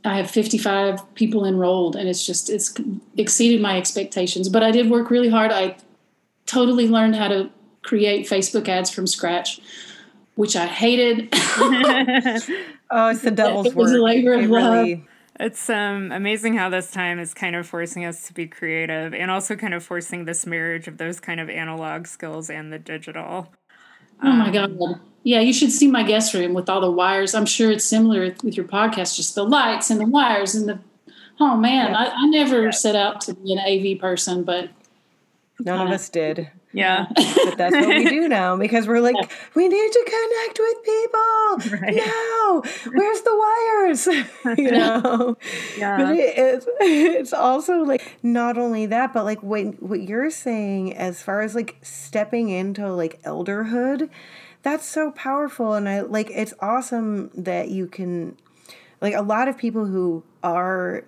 [0.04, 2.74] I have 55 people enrolled, and it's just it's
[3.16, 4.48] exceeded my expectations.
[4.48, 5.50] But I did work really hard.
[5.50, 5.76] I
[6.46, 7.50] totally learned how to
[7.82, 9.60] create Facebook ads from scratch,
[10.36, 11.32] which I hated.
[12.88, 13.98] Oh, it's the devil's It was work.
[13.98, 14.86] a labor of It love.
[15.40, 19.28] It's um, amazing how this time is kind of forcing us to be creative and
[19.30, 23.52] also kind of forcing this marriage of those kind of analog skills and the digital.
[24.22, 25.00] Oh my um, god!
[25.22, 27.34] Yeah, you should see my guest room with all the wires.
[27.34, 30.78] I'm sure it's similar with your podcast, just the lights and the wires and the
[31.38, 31.98] Oh man, Yeah.
[31.98, 34.70] I, I never set out to be an AV person, but
[35.60, 36.50] None of us did.
[36.76, 37.06] Yeah.
[37.46, 39.14] But that's what we do now because we're like,
[39.54, 41.78] we need to connect with people.
[41.78, 41.94] Right.
[41.94, 42.62] Now,
[42.92, 44.06] where's the wires?
[44.58, 45.38] you know?
[45.78, 45.96] Yeah.
[45.96, 50.94] But it, it's, it's also like not only that, but like what, what you're saying
[50.94, 54.10] as far as like stepping into like elderhood,
[54.62, 55.74] that's so powerful.
[55.74, 58.36] And I like, it's awesome that you can,
[59.00, 61.04] like, a lot of people who are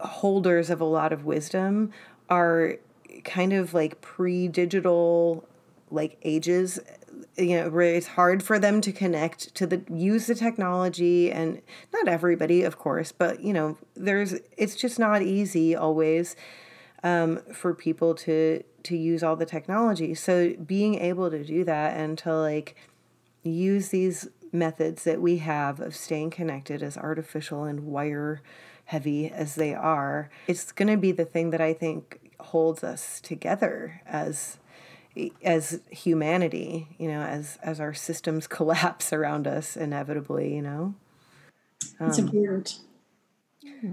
[0.00, 1.92] holders of a lot of wisdom
[2.28, 2.76] are
[3.24, 5.46] kind of like pre-digital
[5.90, 6.78] like ages
[7.36, 11.60] you know where it's hard for them to connect to the use the technology and
[11.92, 16.36] not everybody of course but you know there's it's just not easy always
[17.02, 20.14] um, for people to to use all the technology.
[20.14, 22.76] So being able to do that and to like
[23.42, 28.42] use these methods that we have of staying connected as artificial and wire
[28.86, 33.20] heavy as they are it's going to be the thing that i think holds us
[33.20, 34.58] together as
[35.42, 40.94] as humanity you know as as our systems collapse around us inevitably you know?
[42.00, 42.80] It's important.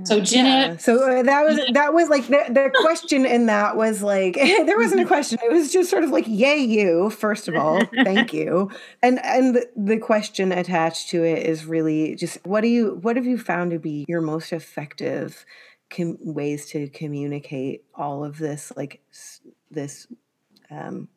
[0.04, 4.02] So Jeanette, so uh, that was that was like the, the question in that was
[4.02, 5.40] like there wasn't a question.
[5.44, 7.82] It was just sort of like yay you first of all.
[8.04, 8.70] Thank you.
[9.02, 13.16] And and the, the question attached to it is really just what do you what
[13.16, 15.46] have you found to be your most effective
[15.90, 20.08] com- ways to communicate all of this like s- this
[20.70, 21.08] um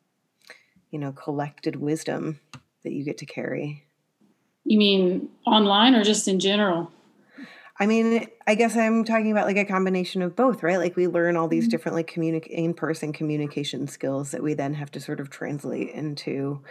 [0.91, 2.39] you know collected wisdom
[2.83, 3.83] that you get to carry
[4.63, 6.91] you mean online or just in general?
[7.79, 10.77] I mean, I guess I'm talking about like a combination of both, right?
[10.77, 14.91] Like we learn all these different like communic in-person communication skills that we then have
[14.91, 16.61] to sort of translate into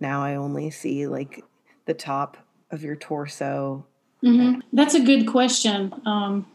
[0.00, 1.42] now I only see like
[1.86, 2.36] the top
[2.70, 3.86] of your torso.
[4.22, 4.60] Mhm.
[4.72, 5.94] That's a good question.
[6.04, 6.46] Um,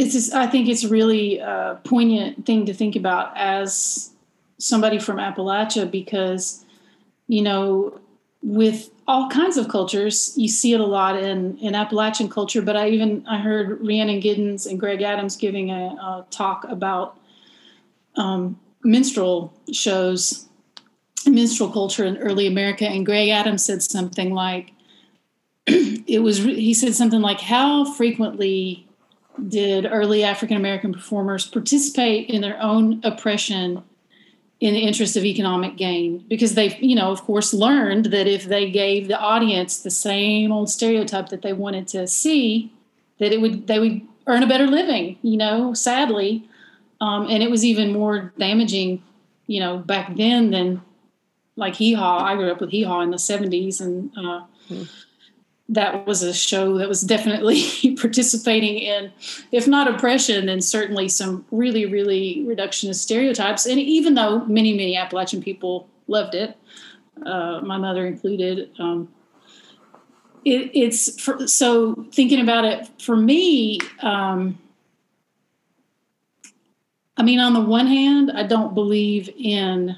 [0.00, 4.10] it's just, I think it's really a poignant thing to think about as
[4.56, 6.64] somebody from Appalachia because,
[7.28, 8.00] you know,
[8.42, 12.62] with all kinds of cultures, you see it a lot in, in Appalachian culture.
[12.62, 17.18] But I even I heard Rhiannon Giddens and Greg Adams giving a, a talk about
[18.16, 20.48] um, minstrel shows,
[21.26, 24.72] minstrel culture in early America, and Greg Adams said something like,
[25.66, 28.86] it was he said something like how frequently
[29.48, 33.82] did early african american performers participate in their own oppression
[34.60, 36.24] in the interest of economic gain?
[36.28, 40.52] Because they you know of course learned that if they gave the audience the same
[40.52, 42.72] old stereotype that they wanted to see
[43.18, 46.46] that it would they would earn a better living you know sadly.
[47.02, 49.02] Um, and it was even more damaging
[49.46, 50.82] you know back then than
[51.56, 54.42] like hee haw i grew up with hee haw in the 70s and uh,
[55.70, 57.62] that was a show that was definitely
[58.00, 59.12] participating in,
[59.52, 63.66] if not oppression, then certainly some really, really reductionist stereotypes.
[63.66, 66.56] And even though many, many Appalachian people loved it,
[67.24, 69.08] uh, my mother included, um,
[70.44, 73.78] it, it's for, so thinking about it for me.
[74.02, 74.58] Um,
[77.16, 79.96] I mean, on the one hand, I don't believe in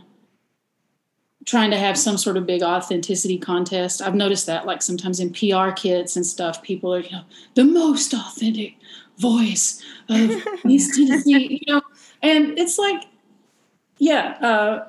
[1.44, 4.00] trying to have some sort of big authenticity contest.
[4.00, 7.24] I've noticed that, like sometimes in PR kits and stuff, people are, you know,
[7.54, 8.76] the most authentic
[9.18, 10.30] voice of
[10.66, 11.82] East Tennessee, you know,
[12.22, 13.04] and it's like,
[13.98, 14.88] yeah, uh,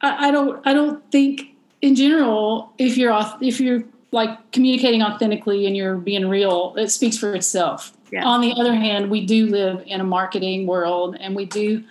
[0.00, 5.66] I, I don't, I don't think in general, if you're if you're like communicating authentically
[5.66, 7.92] and you're being real, it speaks for itself.
[8.12, 8.24] Yeah.
[8.24, 11.82] On the other hand, we do live in a marketing world, and we do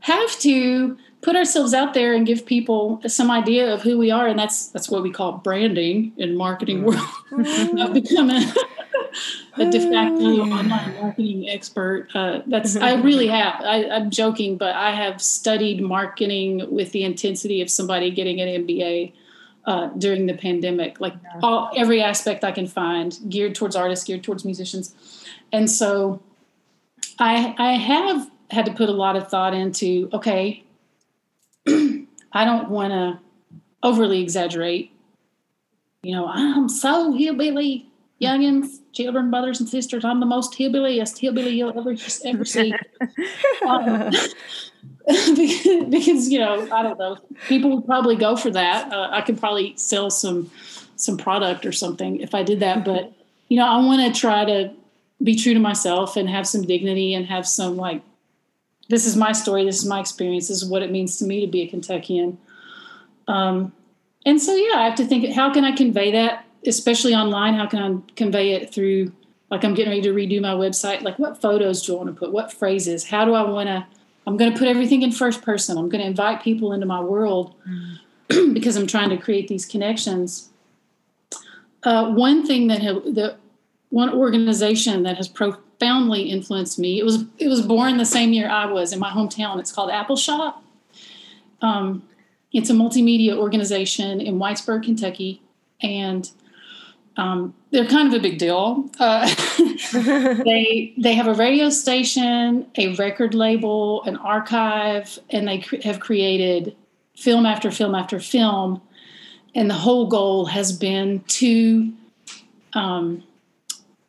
[0.00, 4.26] have to put ourselves out there and give people some idea of who we are
[4.26, 7.00] and that's that's what we call branding in marketing world.
[7.32, 12.08] I've become a, de facto online marketing expert.
[12.14, 13.60] Uh, that's i really have.
[13.62, 18.66] I, i'm joking but i have studied marketing with the intensity of somebody getting an
[18.66, 19.12] mba
[19.64, 24.22] uh, during the pandemic like all every aspect i can find geared towards artists geared
[24.22, 24.94] towards musicians.
[25.50, 26.20] And so
[27.18, 30.62] i i have had to put a lot of thought into okay
[32.36, 33.18] I don't want to
[33.82, 34.92] overly exaggerate.
[36.02, 37.88] You know, I'm so hillbilly,
[38.20, 40.04] youngins, children, brothers, and sisters.
[40.04, 41.96] I'm the most hillbilliest hillbilly you'll ever
[42.26, 42.74] ever see.
[43.66, 44.10] um,
[45.06, 47.16] because, because, you know, I don't know.
[47.48, 48.92] People would probably go for that.
[48.92, 50.50] Uh, I could probably sell some
[50.96, 52.84] some product or something if I did that.
[52.84, 53.14] But
[53.48, 54.74] you know, I want to try to
[55.22, 58.02] be true to myself and have some dignity and have some like
[58.88, 61.40] this is my story this is my experience this is what it means to me
[61.40, 62.38] to be a kentuckian
[63.28, 63.72] um,
[64.24, 67.66] and so yeah i have to think how can i convey that especially online how
[67.66, 69.12] can i convey it through
[69.50, 71.02] like I'm getting ready to redo my website.
[71.02, 72.32] Like, what photos do I want to put?
[72.32, 73.04] What phrases?
[73.04, 73.86] How do I want to?
[74.26, 75.78] I'm going to put everything in first person.
[75.78, 77.98] I'm going to invite people into my world mm.
[78.54, 80.50] because I'm trying to create these connections.
[81.84, 83.36] Uh, one thing that have, the
[83.90, 85.28] one organization that has
[85.78, 86.98] profoundly influenced me.
[86.98, 89.58] It was it was born the same year I was in my hometown.
[89.58, 90.54] It's called Appalshop.
[91.62, 92.02] Um,
[92.52, 95.42] it's a multimedia organization in Whitesburg, Kentucky,
[95.82, 96.30] and
[97.16, 98.90] um, they're kind of a big deal.
[98.98, 99.26] Uh,
[99.92, 106.00] they they have a radio station, a record label, an archive, and they cre- have
[106.00, 106.76] created
[107.16, 108.80] film after film after film.
[109.54, 111.90] And the whole goal has been to
[112.74, 113.22] um,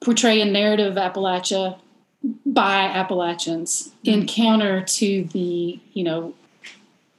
[0.01, 1.79] portray a narrative of Appalachia
[2.45, 4.21] by Appalachians mm-hmm.
[4.21, 6.33] in counter to the you know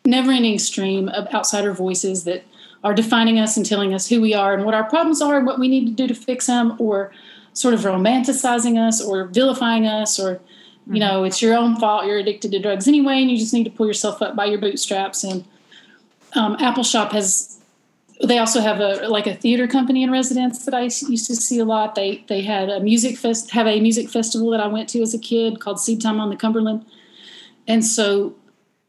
[0.05, 2.45] never-ending stream of outsider voices that
[2.83, 5.47] are defining us and telling us who we are and what our problems are and
[5.47, 7.13] what we need to do to fix them or
[7.53, 10.95] sort of romanticizing us or vilifying us or you mm-hmm.
[10.95, 13.71] know it's your own fault you're addicted to drugs anyway and you just need to
[13.71, 15.45] pull yourself up by your bootstraps and
[16.35, 17.58] um, Shop has
[18.25, 21.59] they also have a like a theater company in residence that I used to see
[21.59, 21.95] a lot.
[21.95, 25.15] They they had a music fest have a music festival that I went to as
[25.15, 26.85] a kid called Seedtime on the Cumberland,
[27.67, 28.35] and so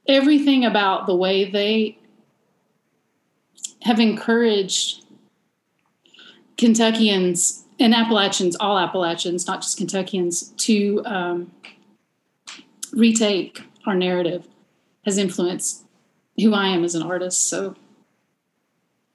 [0.08, 1.98] everything about the way they
[3.84, 5.06] have encouraged
[6.58, 11.52] Kentuckians and Appalachians, all Appalachians, not just Kentuckians, to um,
[12.92, 14.48] retake our narrative
[15.06, 15.86] has influenced
[16.38, 17.48] who I am as an artist.
[17.48, 17.76] So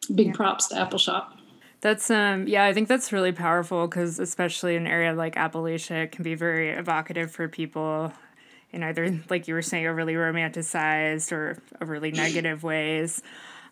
[0.06, 0.32] big yeah.
[0.32, 1.26] props to Appalshop.
[1.80, 6.04] That's um yeah, I think that's really powerful because especially in an area like Appalachia,
[6.04, 8.12] it can be very evocative for people
[8.72, 13.22] in either like you were saying overly romanticized or overly negative ways.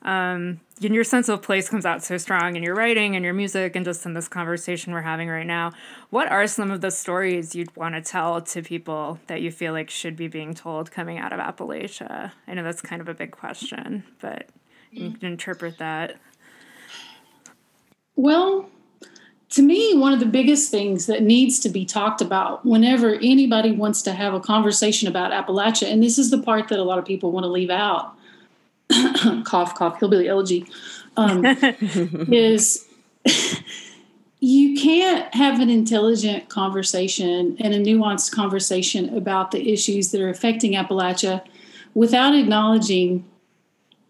[0.03, 3.35] Um, and your sense of place comes out so strong in your writing and your
[3.35, 5.73] music and just in this conversation we're having right now.
[6.11, 9.73] What are some of the stories you'd want to tell to people that you feel
[9.73, 12.33] like should be being told coming out of Appalachia?
[12.49, 14.49] I know that's kind of a big question, but
[14.93, 16.17] you can interpret that?
[18.15, 18.69] Well,
[19.51, 23.73] to me, one of the biggest things that needs to be talked about whenever anybody
[23.73, 26.99] wants to have a conversation about Appalachia, and this is the part that a lot
[26.99, 28.15] of people want to leave out
[29.45, 30.67] cough, cough, hillbilly elegy,
[31.17, 31.45] um,
[32.31, 32.87] is
[34.41, 40.29] you can't have an intelligent conversation and a nuanced conversation about the issues that are
[40.29, 41.45] affecting Appalachia
[41.95, 43.25] without acknowledging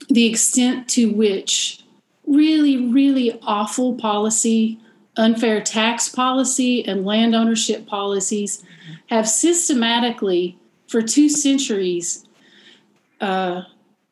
[0.09, 1.85] the extent to which
[2.27, 4.79] really, really awful policy,
[5.17, 8.63] unfair tax policy, and land ownership policies
[9.09, 12.27] have systematically, for two centuries,
[13.21, 13.63] uh,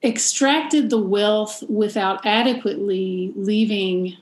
[0.02, 4.16] extracted the wealth without adequately leaving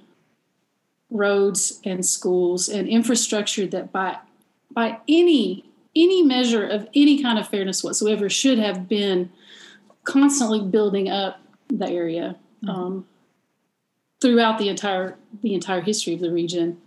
[1.10, 4.16] roads and schools and infrastructure that by
[4.70, 5.64] by any
[5.96, 9.30] any measure of any kind of fairness whatsoever should have been
[10.04, 12.70] constantly building up the area mm-hmm.
[12.70, 13.06] um,
[14.20, 16.80] throughout the entire the entire history of the region.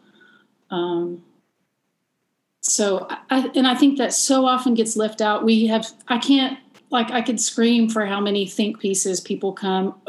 [0.70, 1.24] Um,
[2.62, 5.44] so I, and I think that so often gets left out.
[5.44, 6.58] We have I can't
[6.90, 10.00] like I could scream for how many think pieces people come.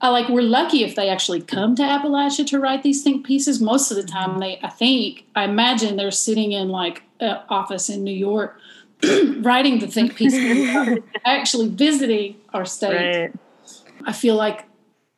[0.00, 3.60] I like we're lucky if they actually come to Appalachia to write these think pieces.
[3.60, 4.40] Most of the time, mm-hmm.
[4.40, 8.58] they I think I imagine they're sitting in like an office in New York
[9.38, 10.34] writing the think piece,
[11.24, 13.18] actually visiting our state.
[13.18, 13.32] Right.
[14.04, 14.66] I feel like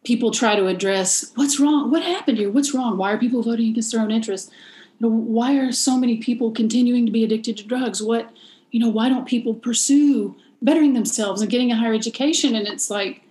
[0.05, 3.71] people try to address what's wrong, what happened here, what's wrong, why are people voting
[3.71, 4.51] against their own interests,
[4.99, 8.31] you know, why are so many people continuing to be addicted to drugs, what,
[8.71, 12.55] you know, why don't people pursue bettering themselves and getting a higher education?
[12.55, 13.23] And it's like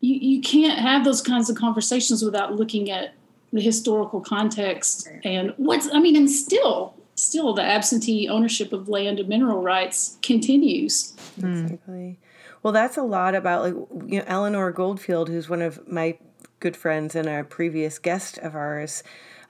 [0.00, 3.14] you, you can't have those kinds of conversations without looking at
[3.52, 9.20] the historical context and what's I mean, and still still the absentee ownership of land
[9.20, 11.14] and mineral rights continues.
[11.38, 11.64] Mm.
[11.64, 12.18] Exactly.
[12.62, 13.74] Well, that's a lot about like
[14.06, 16.18] you know Eleanor Goldfield, who's one of my
[16.60, 19.02] good friends and a previous guest of ours.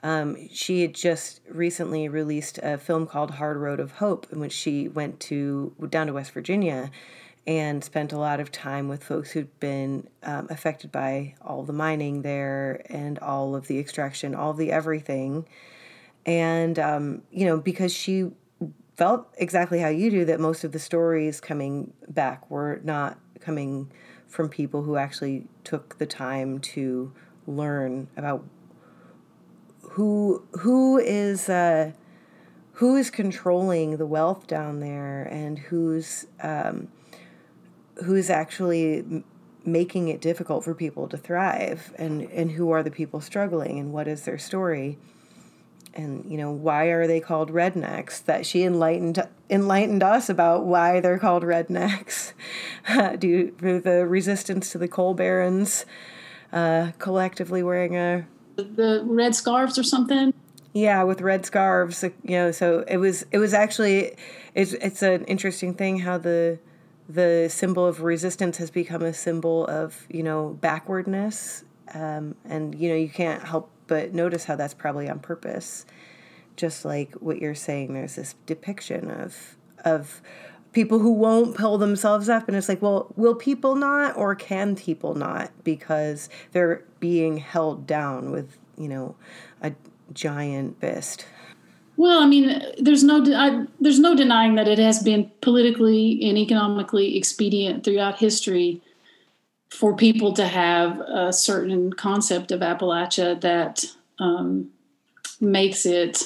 [0.02, 4.52] Um, she had just recently released a film called Hard Road of Hope, in which
[4.52, 6.90] she went to down to West Virginia
[7.46, 11.72] and spent a lot of time with folks who'd been um, affected by all the
[11.72, 15.46] mining there and all of the extraction, all the everything.
[16.24, 18.30] And um, you know, because she
[18.96, 23.90] felt exactly how you do that most of the stories coming back were not coming
[24.26, 27.12] from people who actually took the time to
[27.46, 28.44] learn about
[29.82, 31.92] who who is uh,
[32.72, 36.88] who is controlling the wealth down there and who's um,
[38.04, 39.24] who's actually
[39.64, 43.92] making it difficult for people to thrive and and who are the people struggling and
[43.92, 44.98] what is their story
[45.94, 51.00] and you know why are they called rednecks that she enlightened enlightened us about why
[51.00, 52.32] they're called rednecks?
[53.18, 55.86] Due to the resistance to the coal barons
[56.52, 58.26] uh, collectively wearing a
[58.56, 60.32] the red scarves or something?
[60.72, 64.16] Yeah with red scarves you know so it was it was actually
[64.54, 66.58] it's it's an interesting thing how the
[67.08, 71.64] the symbol of resistance has become a symbol of you know backwardness.
[71.94, 75.84] Um, and you know you can't help but notice how that's probably on purpose.
[76.56, 80.22] Just like what you're saying there's this depiction of of
[80.72, 84.76] people who won't pull themselves up and it's like well will people not or can
[84.76, 85.50] people not?
[85.62, 89.14] Because they're being held down with you know
[89.60, 89.74] a
[90.14, 91.26] giant fist.
[91.98, 96.38] Well, I mean, there's no I, there's no denying that it has been politically and
[96.38, 98.80] economically expedient throughout history
[99.72, 103.84] for people to have a certain concept of Appalachia that
[104.18, 104.70] um,
[105.40, 106.24] makes it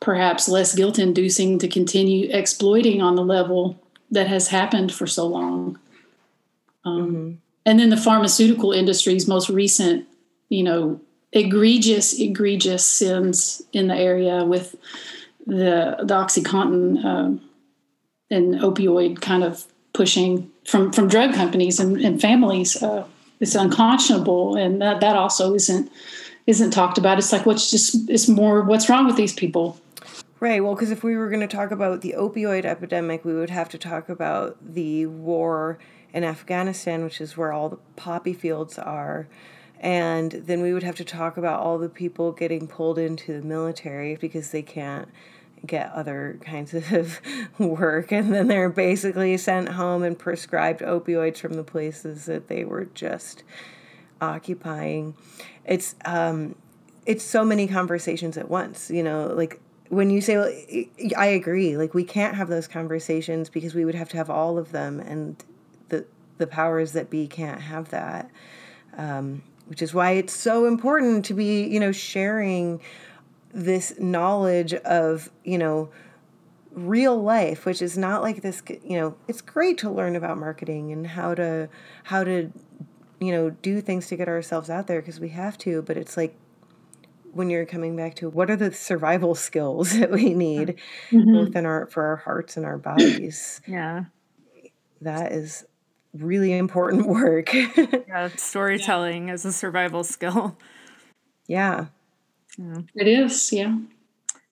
[0.00, 3.80] perhaps less guilt inducing to continue exploiting on the level
[4.10, 5.78] that has happened for so long.
[6.84, 7.32] Um, mm-hmm.
[7.66, 10.06] And then the pharmaceutical industry's most recent,
[10.48, 11.00] you know,
[11.32, 14.76] egregious, egregious sins in the area with
[15.46, 17.38] the the OxyContin uh,
[18.30, 19.66] and opioid kind of
[19.96, 22.80] pushing from from drug companies and, and families.
[22.82, 23.04] Uh,
[23.40, 25.90] it's unconscionable, and that that also isn't
[26.46, 27.18] isn't talked about.
[27.18, 29.80] It's like what's just it's more what's wrong with these people.
[30.38, 30.62] Right.
[30.62, 33.70] Well, because if we were going to talk about the opioid epidemic, we would have
[33.70, 35.78] to talk about the war
[36.12, 39.28] in Afghanistan, which is where all the poppy fields are.
[39.80, 43.46] And then we would have to talk about all the people getting pulled into the
[43.46, 45.08] military because they can't
[45.64, 47.20] get other kinds of
[47.58, 48.12] work.
[48.12, 52.86] And then they're basically sent home and prescribed opioids from the places that they were
[52.86, 53.42] just
[54.20, 55.14] occupying.
[55.64, 56.54] It's, um,
[57.04, 60.52] it's so many conversations at once, you know, like when you say well,
[61.16, 64.58] I agree, like we can't have those conversations because we would have to have all
[64.58, 65.42] of them and
[65.88, 66.04] the
[66.38, 68.30] the powers that be can't have that.
[68.96, 72.80] Um, which is why it's so important to be, you know, sharing
[73.56, 75.90] this knowledge of, you know,
[76.72, 80.92] real life which is not like this you know it's great to learn about marketing
[80.92, 81.66] and how to
[82.04, 82.52] how to
[83.18, 86.18] you know do things to get ourselves out there because we have to but it's
[86.18, 86.36] like
[87.32, 90.78] when you're coming back to what are the survival skills that we need
[91.10, 91.32] mm-hmm.
[91.32, 94.04] both in our for our hearts and our bodies yeah
[95.00, 95.64] that is
[96.22, 97.52] really important work.
[97.52, 99.34] yeah, storytelling yeah.
[99.34, 100.56] as a survival skill.
[101.46, 101.86] Yeah.
[102.56, 102.78] Yeah.
[102.94, 103.76] It is, yeah.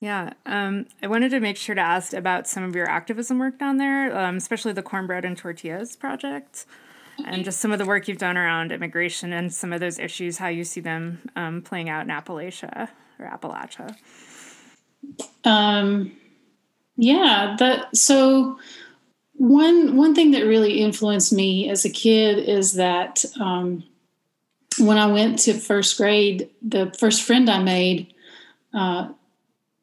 [0.01, 3.59] Yeah, um, I wanted to make sure to ask about some of your activism work
[3.59, 6.67] down there, um, especially the Cornbread and Tortillas project,
[7.25, 10.37] and just some of the work you've done around immigration and some of those issues,
[10.37, 12.89] how you see them um, playing out in Appalachia
[13.19, 13.97] or Appalachia.
[15.45, 16.13] Um,
[16.97, 18.59] yeah, that so
[19.35, 23.85] one one thing that really influenced me as a kid is that um,
[24.79, 28.13] when I went to first grade, the first friend I made
[28.73, 29.09] uh,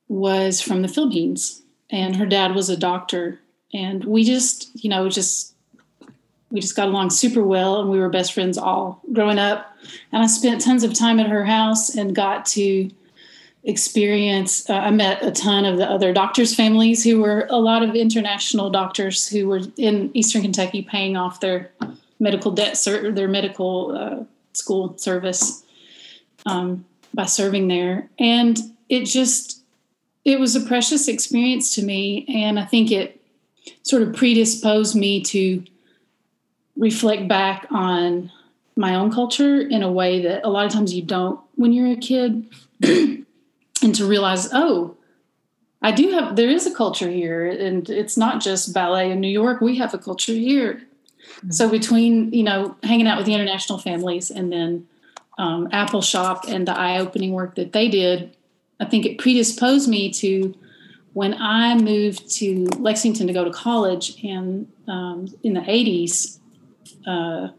[0.07, 3.39] was from the Philippines, and her dad was a doctor,
[3.73, 5.53] and we just you know just
[6.51, 9.75] we just got along super well, and we were best friends all growing up.
[10.11, 12.91] And I spent tons of time at her house and got to
[13.63, 14.69] experience.
[14.69, 17.95] Uh, I met a ton of the other doctors' families who were a lot of
[17.95, 21.71] international doctors who were in Eastern Kentucky paying off their
[22.19, 24.23] medical debt, their medical uh,
[24.53, 25.63] school service
[26.45, 28.09] um, by serving there.
[28.19, 28.57] And
[28.89, 29.63] it just,
[30.25, 32.25] it was a precious experience to me.
[32.27, 33.21] And I think it
[33.83, 35.63] sort of predisposed me to
[36.77, 38.31] reflect back on
[38.75, 41.91] my own culture in a way that a lot of times you don't when you're
[41.91, 42.47] a kid.
[43.81, 44.95] and to realize, oh,
[45.81, 49.27] I do have, there is a culture here, and it's not just ballet in New
[49.27, 49.61] York.
[49.61, 50.83] We have a culture here.
[51.41, 51.51] Mm-hmm.
[51.51, 54.87] So between, you know, hanging out with the international families and then
[55.37, 58.35] um, Appalshop and the eye opening work that they did,
[58.79, 60.53] I think it predisposed me to
[61.13, 66.39] when I moved to Lexington to go to college and um, in the 80s,
[67.05, 67.49] uh,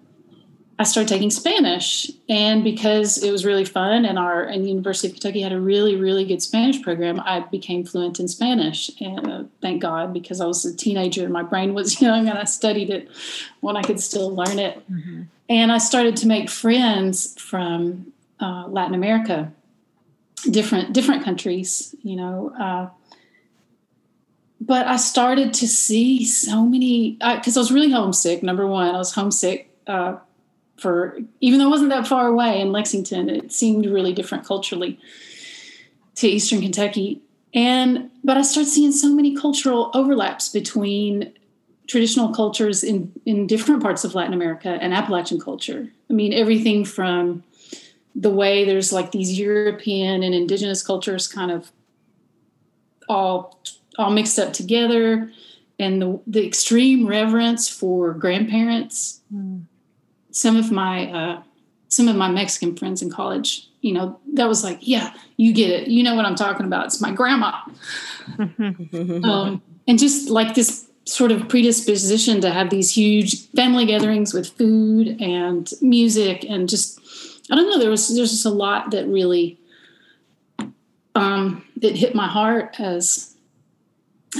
[0.82, 5.14] I started taking Spanish, and because it was really fun, and our and University of
[5.14, 8.90] Kentucky had a really really good Spanish program, I became fluent in Spanish.
[9.00, 12.36] And uh, thank God, because I was a teenager and my brain was young, and
[12.36, 13.08] I studied it
[13.60, 14.82] when I could still learn it.
[14.90, 15.22] Mm-hmm.
[15.48, 19.52] And I started to make friends from uh, Latin America,
[20.50, 22.52] different different countries, you know.
[22.58, 22.88] Uh,
[24.60, 28.42] but I started to see so many because I, I, was really homesick.
[28.42, 30.16] Number one, I was homesick uh,
[30.76, 34.98] for even though it wasn't that far away in Lexington, it seemed really different culturally.
[36.16, 37.22] to Eastern Kentucky,
[37.54, 41.32] and but I started seeing so many cultural overlaps between
[41.86, 45.88] traditional cultures in in different parts of Latin America and Appalachian culture.
[46.10, 47.44] I mean, everything from
[48.14, 51.72] the way there's like these European and indigenous cultures kind of
[53.08, 53.60] all
[53.98, 55.30] all mixed up together
[55.78, 59.62] and the, the extreme reverence for grandparents mm.
[60.32, 61.42] Some of my uh,
[61.88, 65.70] some of my mexican friends in college you know that was like yeah you get
[65.70, 65.88] it.
[65.88, 66.86] You know what i'm talking about.
[66.86, 67.52] It's my grandma.
[69.24, 74.48] Um, and just like this sort of predisposition to have these huge family gatherings with
[74.56, 77.00] food and music and just
[77.50, 79.58] i don't know there was there's just a lot that really
[81.16, 83.34] um it hit my heart as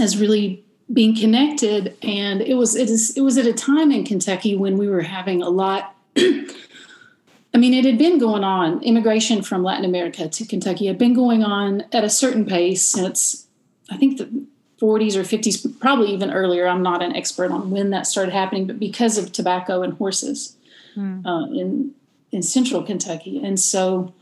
[0.01, 4.05] as really being connected and it was it is it was at a time in
[4.05, 9.43] Kentucky when we were having a lot I mean it had been going on immigration
[9.43, 13.47] from Latin America to Kentucky had been going on at a certain pace since
[13.91, 14.47] I think the
[14.81, 18.67] 40s or 50s probably even earlier I'm not an expert on when that started happening
[18.67, 20.57] but because of tobacco and horses
[20.95, 21.27] hmm.
[21.27, 21.95] uh, in
[22.31, 24.13] in central Kentucky and so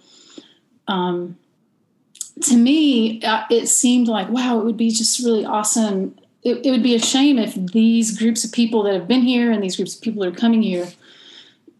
[0.86, 1.36] um,
[2.42, 6.16] to me, uh, it seemed like, wow, it would be just really awesome.
[6.43, 9.53] It, it, would be a shame if these groups of people that have been here
[9.53, 10.88] and these groups of people that are coming here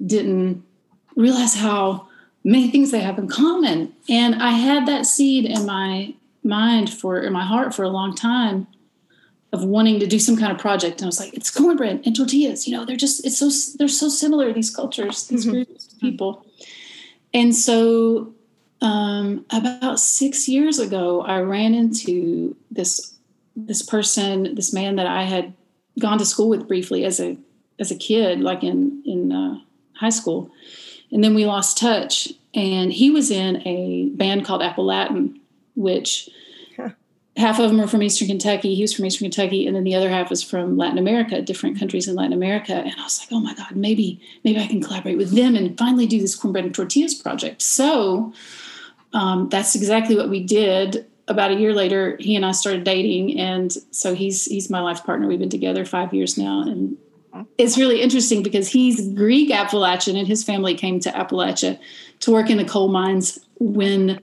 [0.05, 0.63] didn't
[1.17, 2.09] realize how
[2.45, 3.95] many things they have in common.
[4.09, 8.15] And I had that seed in my mind for, in my heart for a long
[8.15, 8.67] time
[9.53, 11.01] of wanting to do some kind of project.
[11.01, 12.69] And I was like, it's cornbread and tortillas.
[12.69, 15.65] You know, they're just, it's so, they're so similar, these cultures, these mm-hmm.
[15.65, 16.47] groups of people.
[17.35, 18.33] And so
[18.81, 23.17] um, about six years ago, I ran into this
[23.67, 25.55] this person, this man that I had
[25.99, 27.37] gone to school with briefly as a
[27.79, 29.59] as a kid, like in in uh,
[29.95, 30.51] high school,
[31.11, 32.33] and then we lost touch.
[32.53, 35.39] And he was in a band called Appalatin,
[35.77, 36.29] which
[37.37, 38.75] half of them are from Eastern Kentucky.
[38.75, 41.79] He was from Eastern Kentucky, and then the other half was from Latin America, different
[41.79, 42.75] countries in Latin America.
[42.75, 45.77] And I was like, oh my god, maybe maybe I can collaborate with them and
[45.79, 47.63] finally do this cornbread and tortillas project.
[47.63, 48.33] So
[49.13, 51.07] um, that's exactly what we did.
[51.31, 55.05] About a year later, he and I started dating, and so he's he's my life
[55.05, 55.29] partner.
[55.29, 56.97] We've been together five years now, and
[57.57, 61.79] it's really interesting because he's Greek Appalachian, and his family came to Appalachia
[62.21, 64.21] to work in the coal mines when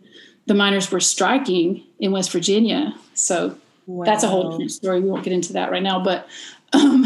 [0.48, 2.94] the miners were striking in West Virginia.
[3.14, 4.06] So wow.
[4.06, 5.00] that's a whole different story.
[5.00, 6.28] We won't get into that right now, but
[6.74, 7.04] um,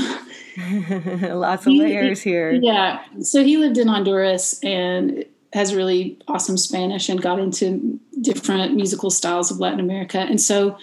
[1.22, 2.52] lots of layers here.
[2.52, 3.04] Yeah.
[3.22, 9.10] So he lived in Honduras, and has really awesome Spanish and got into different musical
[9.10, 10.20] styles of Latin America.
[10.20, 10.78] And so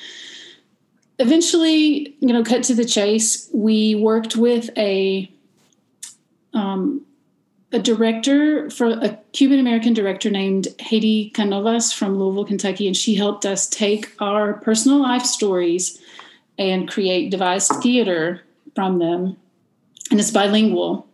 [1.19, 5.31] eventually, you know, cut to the chase, we worked with a
[6.55, 7.05] um,
[7.71, 13.15] a director for a Cuban American director named Haydee Canovas from Louisville, Kentucky, and she
[13.15, 16.01] helped us take our personal life stories
[16.59, 18.43] and create devised theater
[18.75, 19.37] from them.
[20.11, 21.07] And it's bilingual.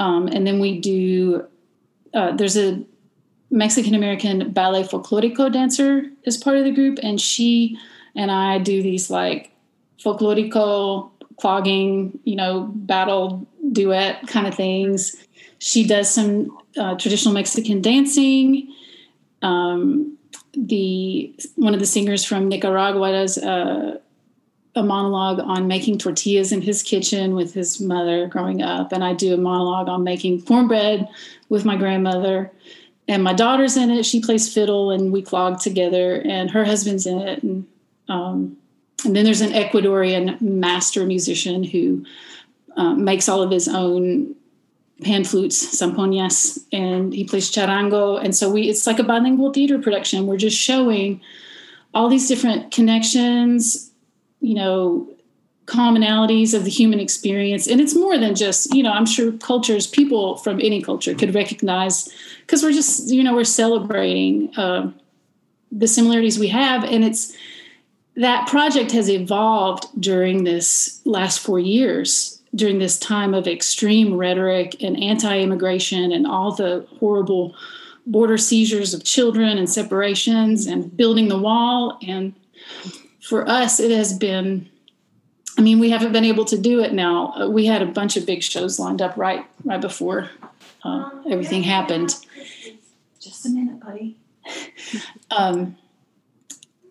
[0.00, 1.46] Um, and then we do
[2.14, 2.82] uh, there's a
[3.50, 7.78] Mexican American ballet folklorico dancer as part of the group, and she
[8.14, 9.50] and I do these like
[10.02, 15.16] folklorico clogging, you know, battle duet kind of things.
[15.58, 18.72] She does some uh, traditional Mexican dancing.
[19.42, 20.18] Um,
[20.54, 24.00] the one of the singers from Nicaragua does a,
[24.74, 29.12] a monologue on making tortillas in his kitchen with his mother growing up, and I
[29.12, 31.08] do a monologue on making cornbread
[31.48, 32.50] with my grandmother.
[33.08, 34.06] And my daughter's in it.
[34.06, 36.22] She plays fiddle, and we clog together.
[36.24, 37.42] And her husband's in it.
[37.42, 37.66] And
[38.08, 38.56] um,
[39.04, 42.04] and then there's an Ecuadorian master musician who
[42.76, 44.34] um, makes all of his own
[45.02, 48.22] pan flutes, zampoñas, and he plays charango.
[48.22, 50.26] And so we it's like a bilingual theater production.
[50.26, 51.20] We're just showing
[51.92, 53.91] all these different connections,
[54.42, 55.08] you know,
[55.64, 57.66] commonalities of the human experience.
[57.66, 61.34] And it's more than just you know i'm sure cultures people from any culture could
[61.34, 64.90] recognize because we're just you know we're celebrating uh,
[65.70, 66.84] the similarities we have.
[66.84, 67.34] And it's
[68.16, 74.76] that project has evolved during this last four years during this time of extreme rhetoric
[74.82, 77.54] and anti-immigration and all the horrible
[78.06, 81.98] border seizures of children and separations and building the wall.
[82.06, 82.34] And
[83.22, 84.68] for us it has been
[85.58, 87.34] I mean, we haven't been able to do it now.
[87.34, 90.30] Uh, we had a bunch of big shows lined up right right before
[90.82, 92.16] uh, everything happened.
[93.20, 94.16] Just a minute, buddy.
[95.30, 95.76] um,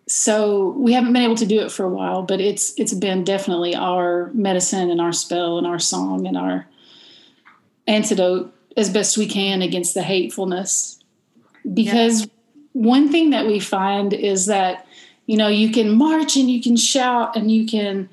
[0.06, 3.24] so we haven't been able to do it for a while, but it's it's been
[3.24, 6.66] definitely our medicine and our spell and our song and our
[7.86, 11.02] antidote as best we can against the hatefulness
[11.74, 12.28] because
[12.72, 14.86] one thing that we find is that
[15.26, 18.08] you know you can march and you can shout and you can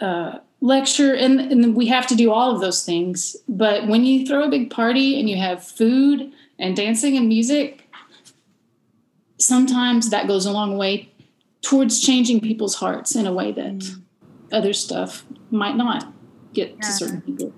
[0.00, 4.26] uh, lecture and, and we have to do all of those things but when you
[4.26, 7.88] throw a big party and you have food and dancing and music
[9.38, 11.10] sometimes that goes a long way
[11.62, 14.02] towards changing people's hearts in a way that mm.
[14.52, 16.12] other stuff might not
[16.52, 16.80] get yeah.
[16.80, 17.52] to certain people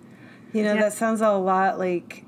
[0.53, 0.83] you know yeah.
[0.83, 2.25] that sounds a lot like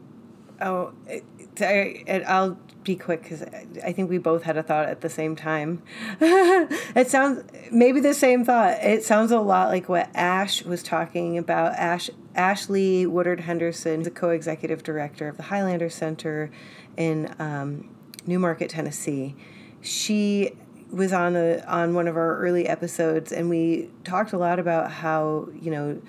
[0.61, 1.25] oh it,
[1.61, 3.43] I, i'll be quick because
[3.85, 5.83] I think we both had a thought at the same time.
[6.21, 8.83] it sounds maybe the same thought.
[8.83, 11.75] It sounds a lot like what Ash was talking about.
[11.75, 16.51] Ash Ash-Lee Woodard Henderson, the co-executive director of the Highlander Center
[16.97, 17.95] in um,
[18.27, 19.35] New Market, Tennessee.
[19.81, 20.53] She
[20.91, 24.91] was on a on one of our early episodes, and we talked a lot about
[24.91, 26.01] how you know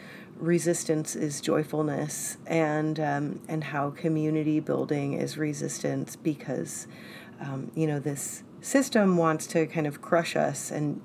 [0.41, 6.87] resistance is joyfulness and um, and how community building is resistance because
[7.39, 10.99] um, you know this system wants to kind of crush us and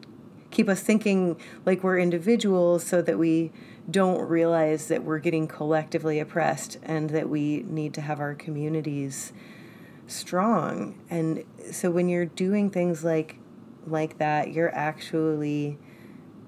[0.51, 3.53] keep us thinking like we're individuals so that we
[3.91, 9.32] don't realize that we're getting collectively oppressed and that we need to have our communities
[10.07, 10.99] strong.
[11.11, 13.39] And so when you're doing things like
[13.87, 15.78] like that you're actually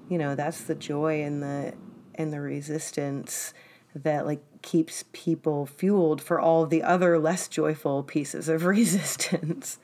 [0.09, 1.73] you know that's the joy and the
[2.19, 3.53] and the resistance
[3.95, 9.79] that like keeps people fueled for all the other less joyful pieces of resistance.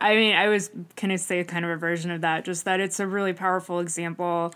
[0.00, 2.80] I mean, I was kind of say kind of a version of that, just that
[2.80, 4.52] it's a really powerful example,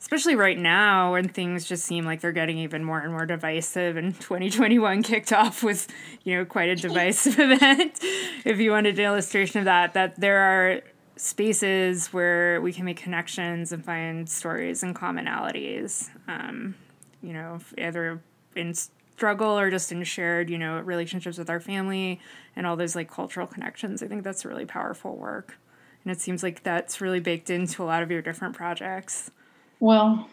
[0.00, 3.96] especially right now when things just seem like they're getting even more and more divisive.
[3.96, 5.86] And 2021 kicked off with,
[6.24, 7.98] you know, quite a divisive event.
[8.44, 10.80] If you wanted an illustration of that, that there are
[11.20, 16.08] spaces where we can make connections and find stories and commonalities.
[16.26, 16.74] Um,
[17.22, 18.22] you know, either
[18.56, 22.18] in struggle or just in shared, you know, relationships with our family
[22.56, 24.02] and all those like cultural connections.
[24.02, 25.58] I think that's really powerful work.
[26.02, 29.30] And it seems like that's really baked into a lot of your different projects.
[29.78, 30.26] Well,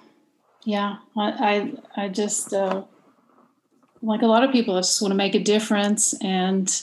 [0.64, 2.84] yeah, I, I, I just, uh,
[4.02, 6.74] like a lot of people, I just want to make a difference and,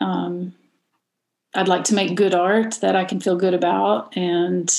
[0.00, 0.54] um,
[1.56, 4.14] I'd like to make good art that I can feel good about.
[4.16, 4.72] And,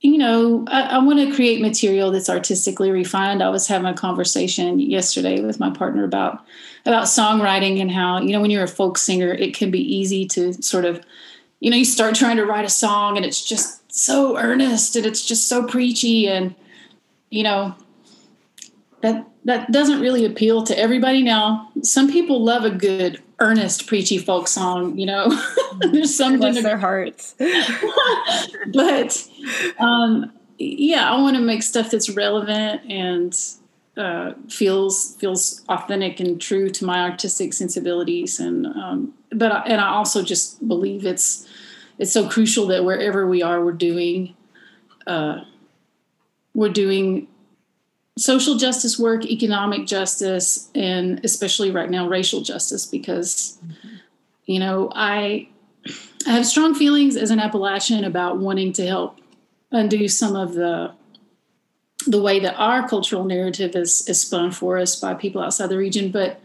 [0.00, 3.42] you know, I, I want to create material that's artistically refined.
[3.42, 6.44] I was having a conversation yesterday with my partner about
[6.86, 10.26] about songwriting and how, you know, when you're a folk singer, it can be easy
[10.28, 11.04] to sort of,
[11.60, 15.04] you know, you start trying to write a song and it's just so earnest and
[15.04, 16.54] it's just so preachy and,
[17.30, 17.74] you know,
[19.00, 24.18] that that doesn't really appeal to everybody now some people love a good earnest preachy
[24.18, 25.30] folk song you know?
[25.78, 27.34] There's something Bless their hearts.
[28.72, 29.28] But
[29.78, 33.38] um, yeah i want to make stuff that's relevant and
[33.96, 39.80] uh, feels feels authentic and true to my artistic sensibilities and um, but I, and
[39.80, 41.48] i also just believe it's
[41.98, 44.36] it's so crucial that wherever we are we're doing
[45.06, 45.40] uh,
[46.54, 47.28] we're doing
[48.18, 53.96] social justice work, economic justice, and especially right now, racial justice, because, mm-hmm.
[54.46, 55.48] you know, I,
[56.26, 59.20] I have strong feelings as an Appalachian about wanting to help
[59.70, 60.92] undo some of the
[62.06, 65.76] the way that our cultural narrative is, is spun for us by people outside the
[65.76, 66.40] region, but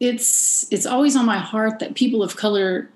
[0.00, 2.90] it's it's always on my heart that people of color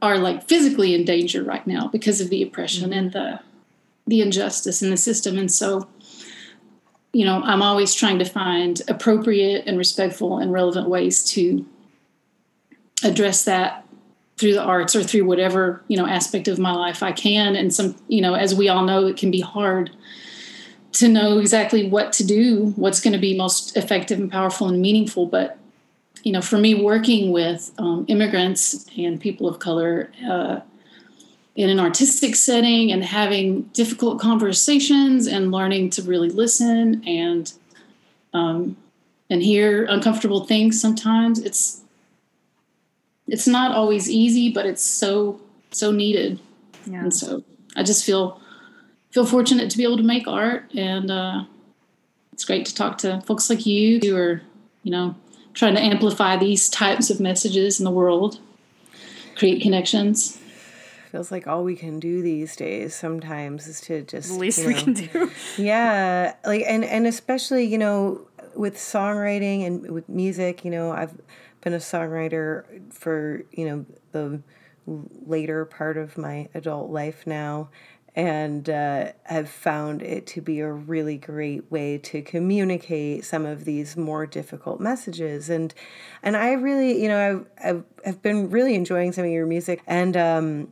[0.00, 2.98] are like physically in danger right now because of the oppression mm-hmm.
[2.98, 3.40] and the
[4.06, 5.38] the injustice in the system.
[5.38, 5.88] And so,
[7.12, 11.64] you know, I'm always trying to find appropriate and respectful and relevant ways to
[13.04, 13.86] address that
[14.38, 17.54] through the arts or through whatever, you know, aspect of my life I can.
[17.54, 19.90] And some, you know, as we all know, it can be hard
[20.92, 24.80] to know exactly what to do, what's going to be most effective and powerful and
[24.80, 25.26] meaningful.
[25.26, 25.58] But,
[26.22, 30.60] you know, for me, working with um, immigrants and people of color, uh,
[31.54, 37.52] in an artistic setting and having difficult conversations and learning to really listen and
[38.32, 38.76] um,
[39.28, 41.82] and hear uncomfortable things sometimes it's
[43.26, 45.40] it's not always easy but it's so
[45.70, 46.40] so needed
[46.86, 47.00] yeah.
[47.00, 47.42] and so
[47.76, 48.40] i just feel
[49.10, 51.44] feel fortunate to be able to make art and uh,
[52.32, 54.42] it's great to talk to folks like you who are
[54.82, 55.14] you know
[55.52, 58.38] trying to amplify these types of messages in the world
[59.36, 60.38] create connections
[61.12, 64.64] feels like all we can do these days sometimes is to just the least you
[64.64, 65.30] know, we can do.
[65.58, 71.14] yeah, like and and especially you know with songwriting and with music, you know, I've
[71.60, 74.40] been a songwriter for you know the
[75.26, 77.68] later part of my adult life now
[78.14, 83.64] and uh, have found it to be a really great way to communicate some of
[83.64, 85.72] these more difficult messages and
[86.22, 89.82] and I really you know I've, I've, I've been really enjoying some of your music
[89.86, 90.68] and um,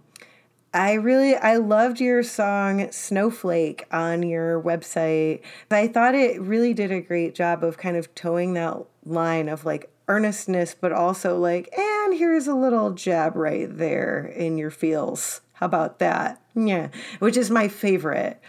[0.73, 5.41] I really I loved your song Snowflake on your website.
[5.71, 9.65] I thought it really did a great job of kind of toeing that line of
[9.65, 15.41] like earnestness but also like and here's a little jab right there in your feels.
[15.55, 16.41] How about that?
[16.55, 18.41] Yeah, which is my favorite.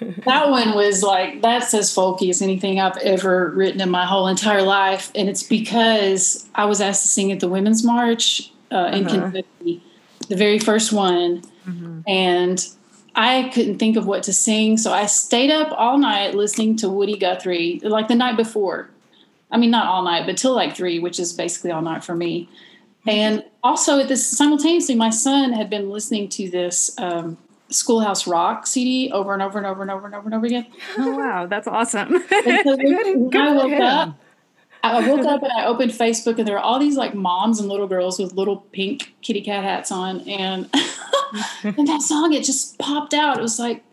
[0.00, 4.28] that one was like that's as folky as anything I've ever written in my whole
[4.28, 8.90] entire life, and it's because I was asked to sing at the Women's March uh,
[8.92, 9.30] in uh-huh.
[9.30, 9.82] Kentucky,
[10.28, 12.00] the very first one, mm-hmm.
[12.06, 12.66] and
[13.14, 16.88] I couldn't think of what to sing, so I stayed up all night listening to
[16.88, 18.90] Woody Guthrie, like the night before.
[19.50, 22.14] I mean, not all night, but till like three, which is basically all night for
[22.14, 22.48] me.
[23.06, 27.38] And also at this simultaneously, my son had been listening to this um,
[27.70, 30.66] Schoolhouse Rock CD over and over and over and over and over and over again.
[30.98, 32.08] Oh wow, that's awesome!
[32.10, 32.16] so
[32.76, 34.18] when, I woke up,
[34.92, 37.68] I woke up and I opened Facebook, and there were all these like moms and
[37.68, 40.68] little girls with little pink kitty cat hats on, and
[41.62, 43.38] and that song it just popped out.
[43.38, 43.84] It was like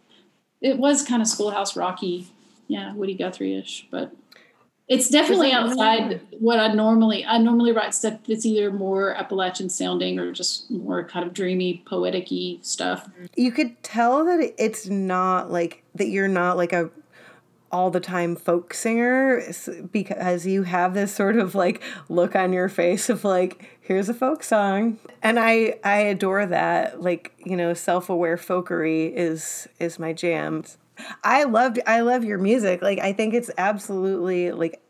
[0.62, 2.28] it was kind of Schoolhouse Rocky,
[2.68, 4.16] yeah, Woody Guthrie ish, but
[4.88, 10.20] it's definitely outside what I normally I normally write stuff that's either more Appalachian sounding
[10.20, 13.10] or just more kind of dreamy, poetic-y stuff.
[13.36, 16.90] You could tell that it's not like that you're not like a
[17.74, 19.42] all the time folk singer
[19.92, 24.14] because you have this sort of like look on your face of like here's a
[24.14, 30.14] folk song and i i adore that like you know self-aware folkery is is my
[30.14, 30.64] jam
[31.24, 32.82] I loved I love your music.
[32.82, 34.82] Like I think it's absolutely like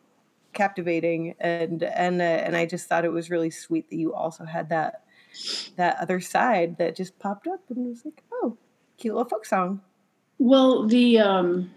[0.54, 4.46] captivating and and uh, and I just thought it was really sweet that you also
[4.46, 5.04] had that
[5.78, 8.58] that other side that just popped up and was like, "Oh,
[8.98, 9.82] cute little folk song."
[10.38, 11.72] Well, the um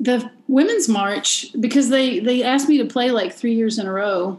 [0.00, 3.92] the women's march because they they asked me to play like 3 years in a
[3.92, 4.38] row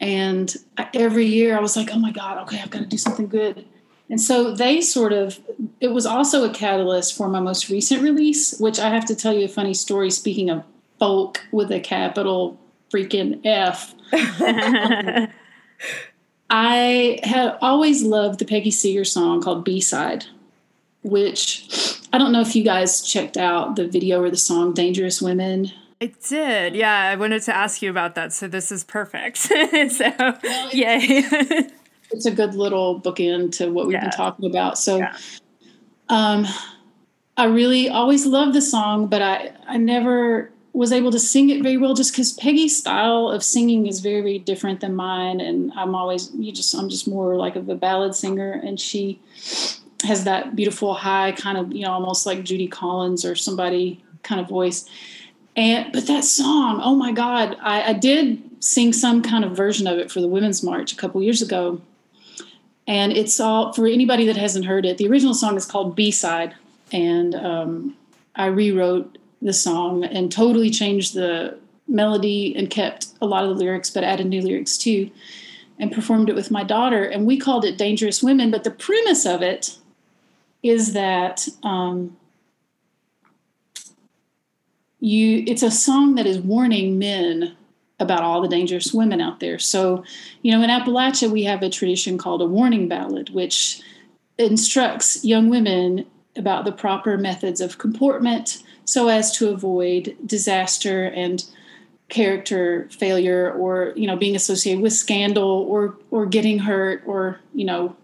[0.00, 0.54] and
[0.94, 3.64] every year I was like, "Oh my god, okay, I've got to do something good."
[4.08, 5.40] And so they sort of,
[5.80, 9.32] it was also a catalyst for my most recent release, which I have to tell
[9.32, 10.10] you a funny story.
[10.10, 10.62] Speaking of
[10.98, 12.58] folk with a capital
[12.92, 13.94] freaking F.
[16.48, 20.26] I have always loved the Peggy Seeger song called B Side,
[21.02, 25.20] which I don't know if you guys checked out the video or the song Dangerous
[25.20, 25.70] Women.
[26.00, 26.74] I did.
[26.74, 28.32] Yeah, I wanted to ask you about that.
[28.32, 29.36] So this is perfect.
[29.36, 30.96] so, well, yay
[32.10, 34.04] it's a good little bookend to what we've yeah.
[34.04, 34.78] been talking about.
[34.78, 35.14] So, yeah.
[36.08, 36.46] um,
[37.36, 41.62] I really always loved the song, but I I never was able to sing it
[41.62, 45.70] very well just because Peggy's style of singing is very very different than mine, and
[45.76, 49.20] I'm always you just I'm just more like of a ballad singer, and she
[50.04, 54.40] has that beautiful high kind of you know almost like Judy Collins or somebody kind
[54.40, 54.88] of voice.
[55.54, 59.86] And but that song, oh my God, I, I did sing some kind of version
[59.86, 61.80] of it for the Women's March a couple years ago
[62.86, 64.98] and it's all for anybody that hasn't heard it.
[64.98, 66.54] The original song is called B Side,
[66.92, 67.96] and um,
[68.34, 73.56] I rewrote the song and totally changed the melody and kept a lot of the
[73.56, 75.10] lyrics, but added new lyrics too,
[75.78, 77.04] and performed it with my daughter.
[77.04, 78.50] And we called it Dangerous Women.
[78.50, 79.76] But the premise of it
[80.68, 82.16] is that um,
[85.00, 87.56] you it's a song that is warning men
[87.98, 89.58] about all the dangerous women out there.
[89.58, 90.04] So,
[90.42, 93.80] you know, in Appalachia, we have a tradition called a warning ballad, which
[94.36, 96.04] instructs young women
[96.36, 101.44] about the proper methods of comportment so as to avoid disaster and
[102.08, 107.64] character failure or you know being associated with scandal or or getting hurt or you
[107.64, 107.96] know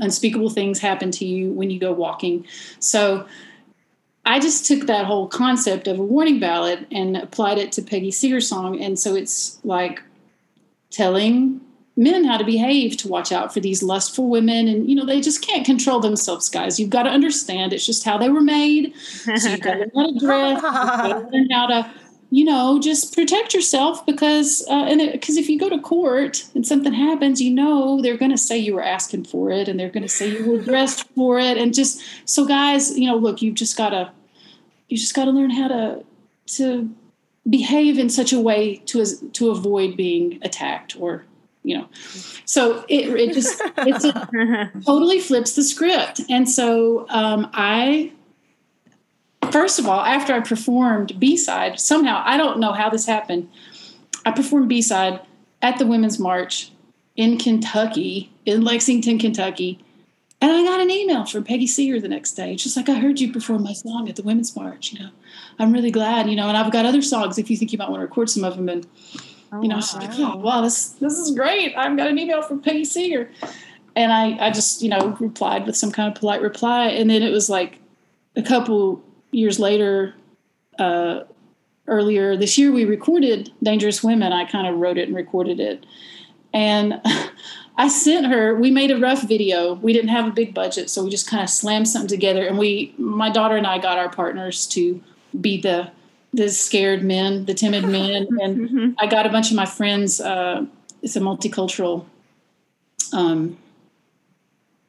[0.00, 2.44] unspeakable things happen to you when you go walking
[2.78, 3.26] so
[4.26, 8.10] I just took that whole concept of a warning ballad and applied it to Peggy
[8.10, 8.80] Seeger's song.
[8.80, 10.02] And so it's like
[10.90, 11.60] telling
[11.96, 14.66] men how to behave to watch out for these lustful women.
[14.66, 16.80] And, you know, they just can't control themselves, guys.
[16.80, 18.94] You've got to understand it's just how they were made.
[19.36, 21.90] So you've got to learn how to dress, learn how to,
[22.34, 26.66] you know, just protect yourself because, uh, and because if you go to court and
[26.66, 29.88] something happens, you know, they're going to say you were asking for it and they're
[29.88, 31.56] going to say you were dressed for it.
[31.56, 34.10] And just, so guys, you know, look, you've just got to,
[34.88, 36.04] you just got to learn how to
[36.46, 36.92] to
[37.48, 41.24] behave in such a way to to avoid being attacked or
[41.62, 41.88] you know
[42.44, 44.04] so it, it just it's
[44.84, 48.12] totally flips the script and so um, i
[49.54, 53.48] first of all after i performed b-side somehow i don't know how this happened
[54.26, 55.20] i performed b-side
[55.62, 56.72] at the women's march
[57.14, 59.78] in kentucky in lexington kentucky
[60.40, 62.58] And I got an email from Peggy Seeger the next day.
[62.58, 64.92] She's like, I heard you perform my song at the Women's March.
[64.92, 65.10] You know,
[65.58, 66.28] I'm really glad.
[66.28, 68.28] You know, and I've got other songs if you think you might want to record
[68.28, 68.68] some of them.
[68.68, 68.86] And
[69.52, 70.00] oh, you know, wow.
[70.02, 71.74] like, oh wow, this this is great.
[71.76, 73.30] I've got an email from Peggy Seeger,
[73.96, 77.22] and I I just you know replied with some kind of polite reply, and then
[77.22, 77.78] it was like
[78.36, 79.02] a couple
[79.34, 80.14] years later.
[80.78, 81.24] Uh,
[81.86, 85.84] earlier this year, we recorded "Dangerous Women." I kind of wrote it and recorded it,
[86.52, 87.00] and
[87.76, 88.54] I sent her.
[88.54, 89.74] We made a rough video.
[89.74, 92.46] We didn't have a big budget, so we just kind of slammed something together.
[92.46, 95.02] And we, my daughter and I, got our partners to
[95.40, 95.90] be the
[96.32, 98.90] the scared men, the timid men, and mm-hmm.
[98.98, 100.20] I got a bunch of my friends.
[100.20, 100.66] Uh,
[101.02, 102.06] it's a multicultural
[103.12, 103.58] um,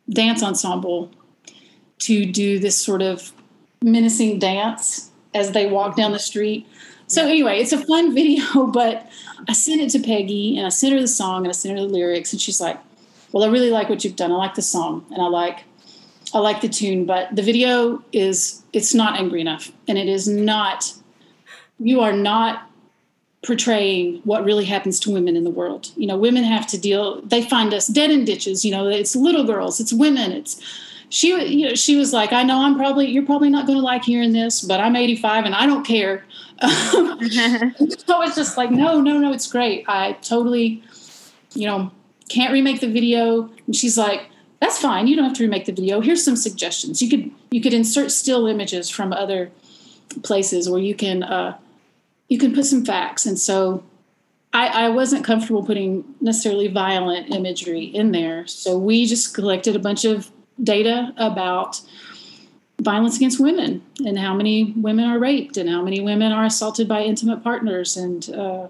[0.10, 1.12] dance ensemble
[2.00, 3.32] to do this sort of
[3.86, 6.68] menacing dance as they walk down the street.
[7.08, 9.08] So anyway, it's a fun video, but
[9.48, 11.86] I sent it to Peggy and I sent her the song and I sent her
[11.86, 12.80] the lyrics and she's like,
[13.32, 14.32] "Well, I really like what you've done.
[14.32, 15.64] I like the song and I like
[16.34, 20.28] I like the tune, but the video is it's not angry enough and it is
[20.28, 20.94] not
[21.80, 22.70] you are not
[23.46, 25.92] portraying what really happens to women in the world.
[25.96, 29.16] You know, women have to deal they find us dead in ditches, you know, it's
[29.16, 30.60] little girls, it's women, it's
[31.16, 33.84] she you know she was like i know i'm probably you're probably not going to
[33.84, 36.26] like hearing this but i'm 85 and i don't care
[36.62, 39.84] so it's just like, no, no, no, it's great.
[39.88, 40.82] I totally,
[41.54, 41.92] you know,
[42.30, 43.50] can't remake the video.
[43.66, 44.30] And she's like,
[44.62, 45.08] that's fine.
[45.08, 46.00] You don't have to remake the video.
[46.00, 47.02] Here's some suggestions.
[47.02, 49.52] You could you could insert still images from other
[50.24, 51.58] places, or you can uh,
[52.30, 53.26] you can put some facts.
[53.26, 53.84] And so
[54.54, 58.48] I, I wasn't comfortable putting necessarily violent imagery in there.
[58.48, 60.32] So we just collected a bunch of
[60.62, 61.82] data about
[62.82, 66.88] violence against women and how many women are raped and how many women are assaulted
[66.88, 67.96] by intimate partners.
[67.96, 68.68] And uh,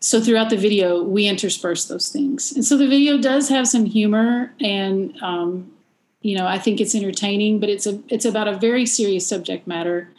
[0.00, 2.52] so throughout the video we intersperse those things.
[2.52, 5.70] And so the video does have some humor and um,
[6.20, 9.66] you know i think it's entertaining but it's a it's about a very serious subject
[9.66, 10.10] matter.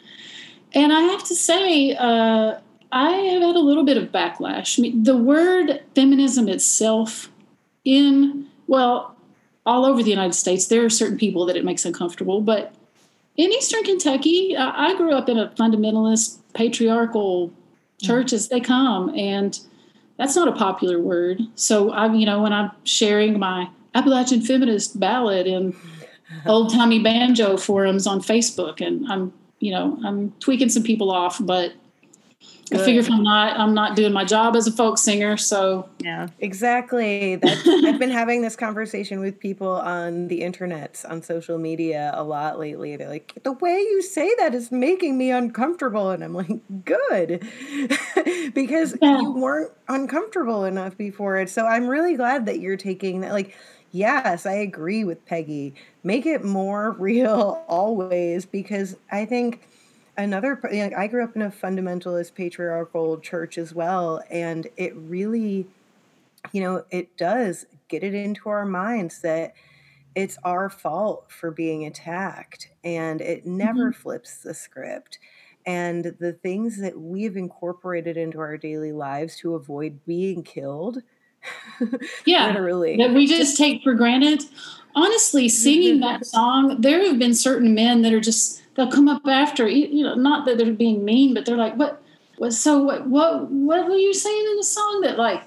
[0.72, 2.58] And i have to say uh,
[2.92, 4.78] i have had a little bit of backlash.
[4.78, 7.30] I mean, the word feminism itself
[7.84, 9.15] in well
[9.66, 12.40] all over the United States, there are certain people that it makes uncomfortable.
[12.40, 12.72] But
[13.36, 17.52] in Eastern Kentucky, I grew up in a fundamentalist, patriarchal
[18.00, 19.58] church as they come, and
[20.16, 21.42] that's not a popular word.
[21.56, 25.76] So I'm, you know, when I'm sharing my Appalachian feminist ballad in
[26.46, 31.38] old timey banjo forums on Facebook, and I'm, you know, I'm tweaking some people off,
[31.40, 31.72] but
[32.70, 32.80] Good.
[32.80, 35.36] I figure if I'm not, I'm not doing my job as a folk singer.
[35.36, 37.36] So yeah, exactly.
[37.36, 42.24] That I've been having this conversation with people on the internet, on social media a
[42.24, 42.96] lot lately.
[42.96, 47.46] They're like, the way you say that is making me uncomfortable, and I'm like, good,
[48.54, 49.20] because yeah.
[49.20, 51.48] you weren't uncomfortable enough before it.
[51.48, 53.32] So I'm really glad that you're taking that.
[53.32, 53.54] Like,
[53.92, 55.74] yes, I agree with Peggy.
[56.02, 59.68] Make it more real always, because I think
[60.16, 60.60] another
[60.96, 65.66] i grew up in a fundamentalist patriarchal church as well and it really
[66.52, 69.54] you know it does get it into our minds that
[70.16, 74.00] it's our fault for being attacked and it never mm-hmm.
[74.00, 75.18] flips the script.
[75.66, 81.02] And the things that we've incorporated into our daily lives to avoid being killed
[82.24, 82.96] yeah literally.
[82.96, 84.42] that we just take for granted.
[84.96, 89.26] Honestly singing that song there have been certain men that are just they'll come up
[89.26, 92.02] after you know not that they're being mean but they're like what
[92.38, 95.42] what so what what what were you saying in the song that like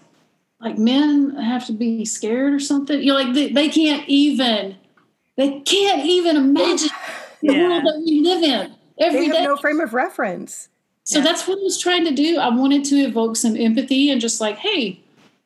[0.59, 4.75] like men have to be scared or something you're like they, they can't even
[5.37, 6.89] they can't even imagine
[7.41, 7.67] the yeah.
[7.67, 9.43] world that we live in every they have day.
[9.43, 10.69] no frame of reference
[11.03, 11.23] so yeah.
[11.23, 14.41] that's what i was trying to do i wanted to evoke some empathy and just
[14.41, 14.99] like hey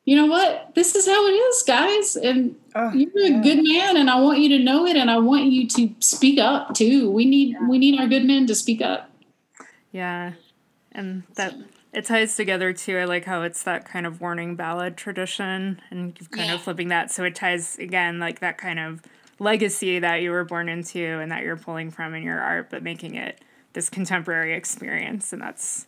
[0.05, 0.75] you know what?
[0.75, 2.15] This is how it is, guys.
[2.15, 3.39] And oh, you're yeah.
[3.39, 5.95] a good man, and I want you to know it, and I want you to
[5.99, 7.09] speak up too.
[7.09, 7.67] We need yeah.
[7.67, 9.09] we need our good men to speak up.
[9.91, 10.33] Yeah,
[10.91, 11.55] and that
[11.93, 12.97] it ties together too.
[12.97, 16.55] I like how it's that kind of warning ballad tradition, and kind yeah.
[16.55, 19.01] of flipping that, so it ties again like that kind of
[19.39, 22.83] legacy that you were born into and that you're pulling from in your art, but
[22.83, 23.41] making it
[23.73, 25.87] this contemporary experience, and that's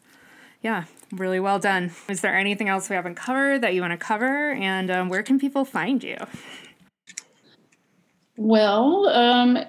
[0.66, 1.92] yeah, really well done.
[2.10, 4.52] Is there anything else we haven't covered that you want to cover?
[4.54, 6.18] And um, where can people find you?
[8.36, 9.60] Well, um,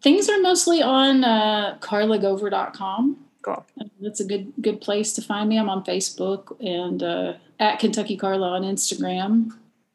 [0.00, 3.16] things are mostly on uh, carlagover.com.
[3.42, 3.66] Cool.
[4.00, 5.58] That's a good good place to find me.
[5.58, 9.50] I'm on Facebook and uh, at Kentucky Carla on Instagram.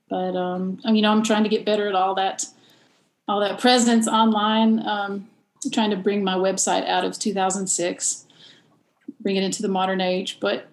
[0.09, 2.45] But um, you know, I'm trying to get better at all that
[3.29, 4.85] all that presence online.
[4.85, 5.29] Um,
[5.71, 8.25] trying to bring my website out of 2006
[9.19, 10.39] bring it into the modern age.
[10.39, 10.67] But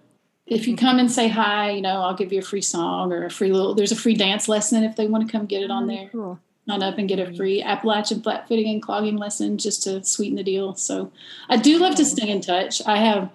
[0.46, 3.24] if you come and say hi, you know, I'll give you a free song or
[3.24, 3.74] a free little.
[3.74, 6.08] There's a free dance lesson if they want to come get it on there.
[6.10, 6.38] Cool.
[6.68, 10.36] sign up and get a free Appalachian flat footing and clogging lesson just to sweeten
[10.36, 10.74] the deal.
[10.74, 11.10] So
[11.48, 12.80] I do love to stay in touch.
[12.86, 13.30] I have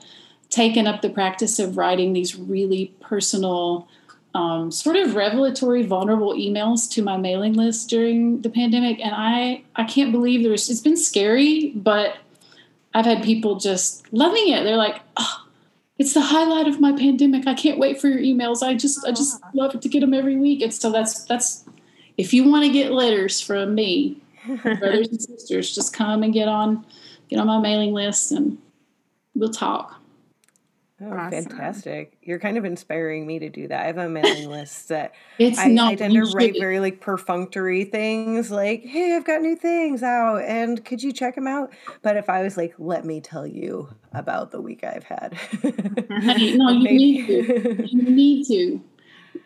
[0.50, 3.88] taken up the practice of writing these really personal,
[4.34, 9.64] um, sort of revelatory, vulnerable emails to my mailing list during the pandemic, and I
[9.76, 12.18] I can't believe there's it's been scary, but
[12.94, 14.64] I've had people just loving it.
[14.64, 15.46] They're like, oh,
[15.98, 17.48] it's the highlight of my pandemic.
[17.48, 18.64] I can't wait for your emails.
[18.64, 20.62] I just I just love to get them every week.
[20.62, 21.66] And so that's that's
[22.18, 24.22] if you want to get letters from me,
[24.64, 26.86] brothers and sisters, just come and get on
[27.30, 28.58] get on my mailing list and
[29.36, 30.01] we'll talk.
[31.04, 31.46] Oh, Awesome.
[31.46, 32.18] fantastic.
[32.22, 33.82] You're kind of inspiring me to do that.
[33.84, 37.02] I have a mailing list that It's I, not I tend to write very like
[37.02, 41.74] perfunctory things like, hey, I've got new things out and could you check them out?
[42.04, 45.38] But if I was like, let me tell you about the week I've had.
[45.64, 47.88] No, you need to.
[47.88, 48.82] You need to.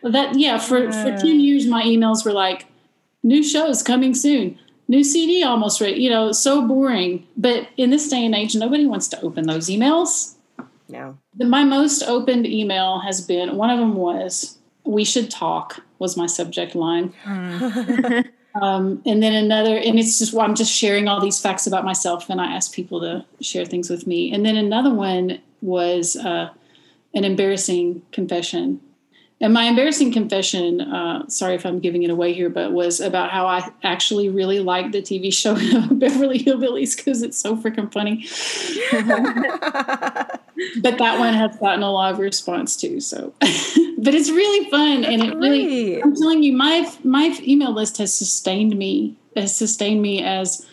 [0.02, 2.66] That yeah, for for ten years my emails were like,
[3.22, 6.00] new shows coming soon, new CD almost ready.
[6.02, 7.26] You know, so boring.
[7.36, 10.34] But in this day and age, nobody wants to open those emails.
[10.88, 11.18] No.
[11.34, 16.16] The, my most opened email has been one of them was "We should talk" was
[16.16, 17.12] my subject line.
[18.62, 22.30] Um, and then another, and it's just I'm just sharing all these facts about myself,
[22.30, 24.32] and I ask people to share things with me.
[24.32, 26.50] And then another one was uh,
[27.14, 28.80] an embarrassing confession.
[29.38, 33.30] And my embarrassing confession, uh, sorry if I'm giving it away here, but was about
[33.30, 35.54] how I actually really liked the TV show
[35.94, 38.24] Beverly Hillbillies because it's so freaking funny.
[40.80, 42.98] but that one has gotten a lot of response too.
[43.00, 47.98] So, but it's really fun, and it really, I'm telling you, my my email list
[47.98, 49.16] has sustained me.
[49.36, 50.66] Has sustained me as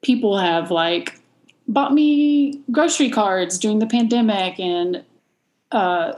[0.00, 1.20] people have like
[1.66, 5.04] bought me grocery cards during the pandemic and
[5.72, 6.12] uh,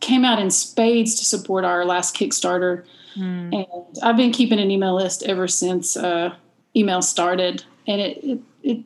[0.00, 2.84] came out in spades to support our last Kickstarter.
[3.52, 3.66] And
[4.02, 6.34] I've been keeping an email list ever since uh,
[6.74, 7.64] email started.
[7.86, 8.84] And it, it, it,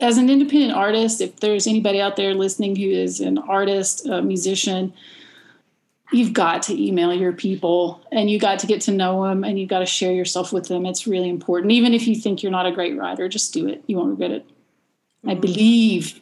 [0.00, 4.22] as an independent artist, if there's anybody out there listening who is an artist, a
[4.22, 4.92] musician,
[6.12, 9.58] you've got to email your people and you got to get to know them and
[9.58, 10.84] you've got to share yourself with them.
[10.86, 11.72] It's really important.
[11.72, 13.82] Even if you think you're not a great writer, just do it.
[13.86, 14.50] You won't regret it.
[15.26, 16.20] I believe.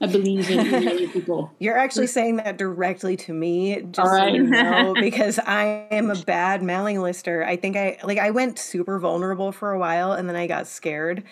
[0.00, 1.52] I believe in people.
[1.58, 6.10] You're actually saying that directly to me, just All so you know, because I am
[6.10, 7.44] a bad mailing lister.
[7.44, 10.68] I think I like I went super vulnerable for a while, and then I got
[10.68, 11.24] scared,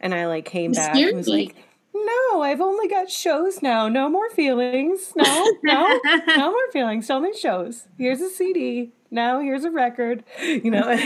[0.00, 1.46] and I like came You back and was me.
[1.46, 1.56] like,
[1.94, 3.88] "No, I've only got shows now.
[3.88, 5.12] No more feelings.
[5.14, 7.10] No, no, no more feelings.
[7.10, 7.88] Only shows.
[7.98, 8.92] Here's a CD.
[9.10, 10.24] Now here's a record.
[10.42, 10.98] You know."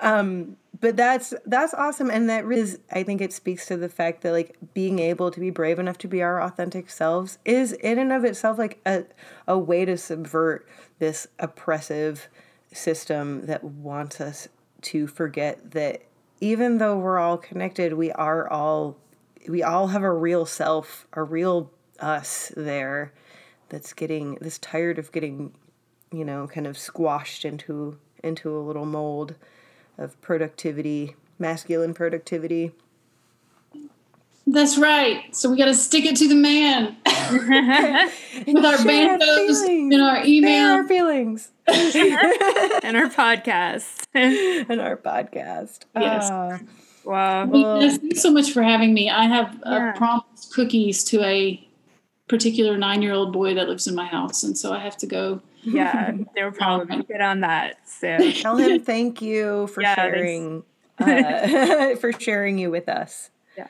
[0.00, 2.10] um, but that's that's awesome.
[2.10, 5.40] And that is i think it speaks to the fact that like being able to
[5.40, 9.04] be brave enough to be our authentic selves is in and of itself like a,
[9.48, 10.68] a way to subvert
[10.98, 12.28] this oppressive
[12.70, 14.48] system that wants us
[14.82, 16.02] to forget that
[16.42, 18.98] even though we're all connected we are all
[19.48, 21.70] we all have a real self a real
[22.00, 23.10] us there
[23.70, 25.54] that's getting that's tired of getting
[26.12, 29.34] you know kind of squashed into into a little mold
[29.98, 32.72] of productivity, masculine productivity.
[34.46, 35.34] That's right.
[35.34, 39.94] So we got to stick it to the man with our Share our bandos feelings.
[39.94, 40.68] and our Share email.
[40.74, 44.04] our feelings and our podcast.
[44.14, 45.84] and our podcast.
[45.96, 46.28] Yes.
[46.30, 46.58] Ah,
[47.06, 47.50] wow.
[47.80, 49.08] Yes, thanks so much for having me.
[49.08, 49.92] I have Yeah.
[49.94, 51.66] uh, promised cookies to a
[52.28, 55.40] particular nine-year-old boy that lives in my house, and so I have to go.
[55.64, 57.76] Yeah, they were probably gonna get on that.
[57.88, 60.62] So tell him thank you for Yeah, sharing
[60.98, 63.30] uh, for sharing you with us.
[63.56, 63.66] yeah.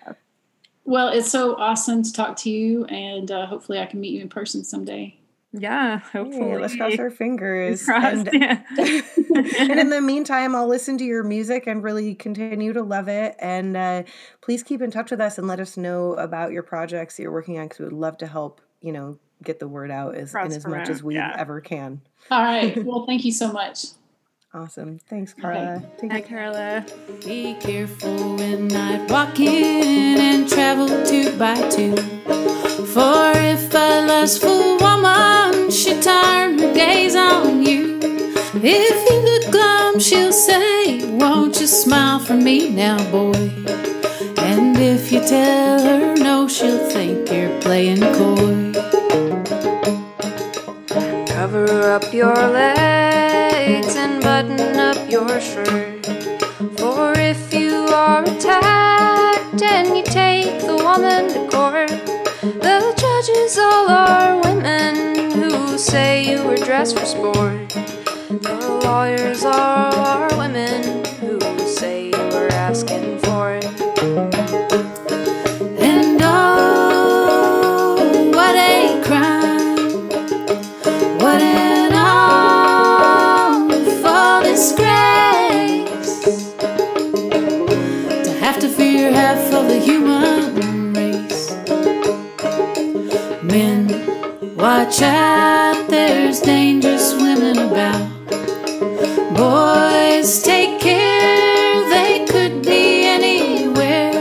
[0.87, 4.21] Well, it's so awesome to talk to you, and uh, hopefully, I can meet you
[4.21, 5.17] in person someday.
[5.57, 6.57] Yeah, Hey, hopefully.
[6.61, 7.85] let's cross our fingers.
[7.85, 8.63] Crossed, And, yeah.
[8.77, 13.37] and in the meantime, I'll listen to your music and really continue to love it.
[13.39, 14.03] And uh,
[14.41, 17.31] please keep in touch with us and let us know about your projects that you're
[17.33, 20.35] working on because we would love to help, you know, get the word out as,
[20.35, 21.35] in as much as we yeah.
[21.37, 22.01] ever can.
[22.31, 22.77] All right.
[22.85, 23.87] Well, thank you so much.
[24.53, 25.01] Awesome.
[25.11, 25.83] Thanks, Carla.
[25.99, 26.53] Take Hi, care.
[26.53, 26.87] Carla.
[27.25, 31.97] Be careful when night walking and travel two by two.
[32.95, 37.99] For if a lustful woman should turn her gaze on you,
[38.55, 43.33] if you look glum, she'll say, Won't you smile for me now, boy?
[44.39, 48.64] And if you tell her no, she'll think you're playing coy.
[51.55, 56.05] Cover up your legs and button up your shirt.
[56.79, 61.91] For if you are attacked and you take the woman to court,
[62.41, 67.69] the judges all are women who say you were dressed for sport.
[67.69, 70.94] The lawyers all are women
[94.65, 95.91] watch out!
[95.91, 98.09] There's dangerous women about.
[99.37, 101.91] Boys, take care!
[101.91, 104.13] They could be anywhere.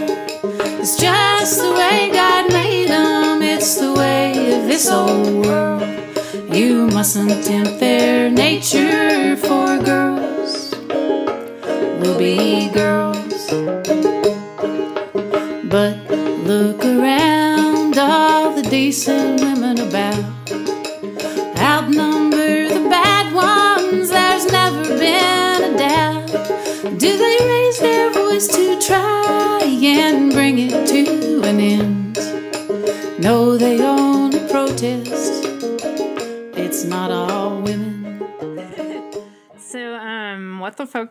[0.82, 3.42] It's just the way God made them.
[3.42, 5.88] It's the way of this old world.
[6.54, 10.76] You mustn't tempt their nature for girls.
[12.02, 12.43] Will be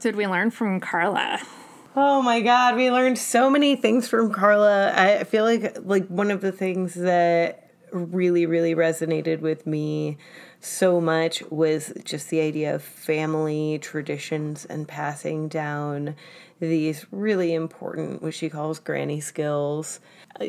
[0.01, 1.41] did we learn from Carla?
[1.95, 4.93] Oh my god, we learned so many things from Carla.
[4.95, 10.17] I feel like like one of the things that really really resonated with me
[10.61, 16.15] so much was just the idea of family traditions and passing down
[16.61, 20.01] these really important what she calls granny skills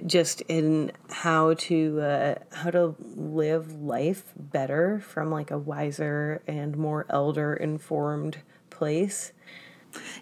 [0.05, 6.77] just in how to uh, how to live life better from like a wiser and
[6.77, 8.37] more elder informed
[8.83, 9.31] place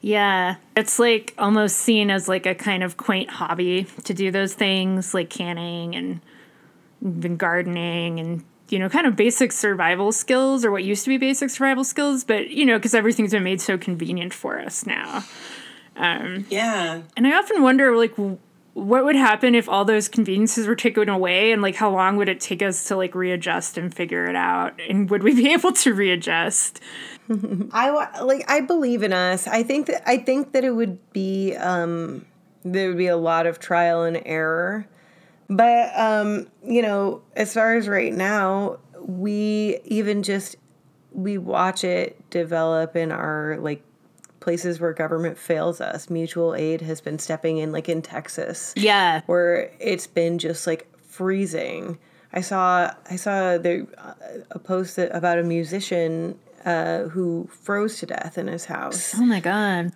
[0.02, 4.54] Yeah, it's like almost seen as like a kind of quaint hobby to do those
[4.54, 6.20] things like canning and
[7.02, 11.18] even gardening and you know kind of basic survival skills or what used to be
[11.18, 15.24] basic survival skills, but you know because everything's been made so convenient for us now.
[15.96, 18.40] Um, yeah And I often wonder like w-
[18.74, 22.30] what would happen if all those conveniences were taken away and like how long would
[22.30, 25.74] it take us to like readjust and figure it out and would we be able
[25.74, 26.80] to readjust?
[27.72, 29.48] I like I believe in us.
[29.48, 32.26] I think that I think that it would be um
[32.64, 34.88] there would be a lot of trial and error.
[35.50, 40.56] But um you know, as far as right now, we even just
[41.14, 43.84] we watch it develop in our like
[44.42, 46.10] places where government fails us.
[46.10, 49.22] Mutual aid has been stepping in like in Texas Yeah.
[49.28, 51.98] where it's been just like freezing.
[52.34, 54.14] I saw I saw the uh,
[54.52, 59.26] a post that, about a musician uh, who froze to death in his house, Oh
[59.26, 59.92] my god.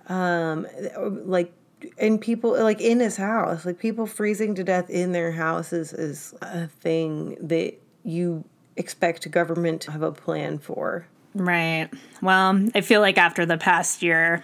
[1.27, 1.51] like
[1.99, 6.33] and people like in his house, like people freezing to death in their houses is
[6.41, 8.43] a thing that you
[8.75, 11.07] expect government to have a plan for.
[11.35, 11.89] Right.
[12.21, 14.43] Well, I feel like after the past year,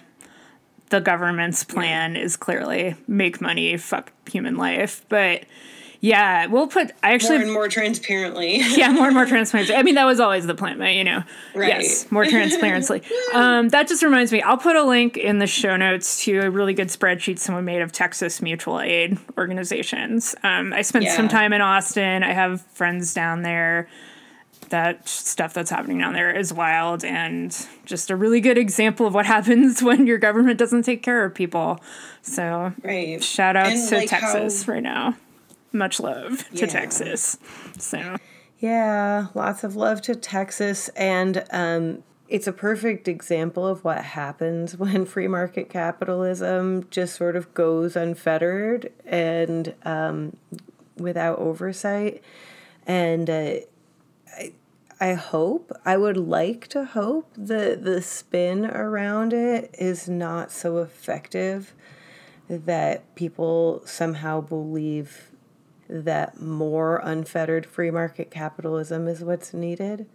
[0.89, 5.05] the government's plan is clearly make money, fuck human life.
[5.07, 5.45] But
[6.01, 6.91] yeah, we'll put.
[7.01, 8.57] I actually, more transparently.
[8.75, 9.73] yeah, more and more transparency.
[9.73, 11.23] I mean, that was always the plan, but you know,
[11.55, 11.69] Right.
[11.69, 13.01] yes, more transparency.
[13.33, 14.41] um, that just reminds me.
[14.41, 17.81] I'll put a link in the show notes to a really good spreadsheet someone made
[17.81, 20.35] of Texas mutual aid organizations.
[20.43, 22.23] Um, I spent some time in Austin.
[22.23, 23.87] I have friends down there.
[24.71, 27.55] That stuff that's happening down there is wild and
[27.85, 31.35] just a really good example of what happens when your government doesn't take care of
[31.35, 31.79] people.
[32.21, 33.23] So Right.
[33.23, 35.15] shout out And, to like, how- Texas right now.
[35.73, 37.37] Much love to Texas.
[37.77, 38.17] So
[38.59, 40.89] Yeah, lots of love to Texas.
[40.89, 47.35] And um, it's a perfect example of what happens when free market capitalism just sort
[47.35, 50.35] of goes unfettered and um,
[50.97, 52.21] without oversight.
[52.87, 53.53] And uh,
[55.01, 60.77] I, hope, I would like to hope that the spin around it is not so
[60.77, 61.73] effective
[62.47, 65.31] that people somehow believe
[65.89, 70.05] that more unfettered free market capitalism is what's needed.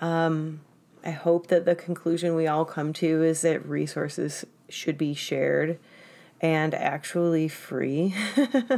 [0.00, 0.62] Um,
[1.04, 5.78] I hope that the conclusion we all come to is that resources should be shared
[6.40, 8.14] and actually free.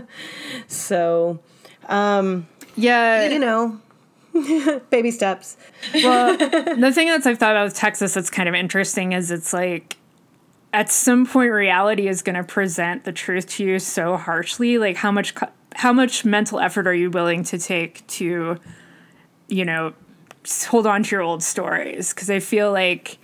[0.67, 1.41] so,
[2.77, 3.81] yeah, you know,
[4.91, 5.57] baby steps.
[5.95, 9.53] well, the thing that's I've thought about with Texas that's kind of interesting is it's
[9.53, 9.97] like
[10.73, 14.79] at some point reality is going to present the truth to you so harshly.
[14.79, 15.35] Like how much
[15.75, 18.59] how much mental effort are you willing to take to,
[19.49, 19.95] you know,
[20.67, 22.13] hold on to your old stories?
[22.13, 23.19] Because I feel like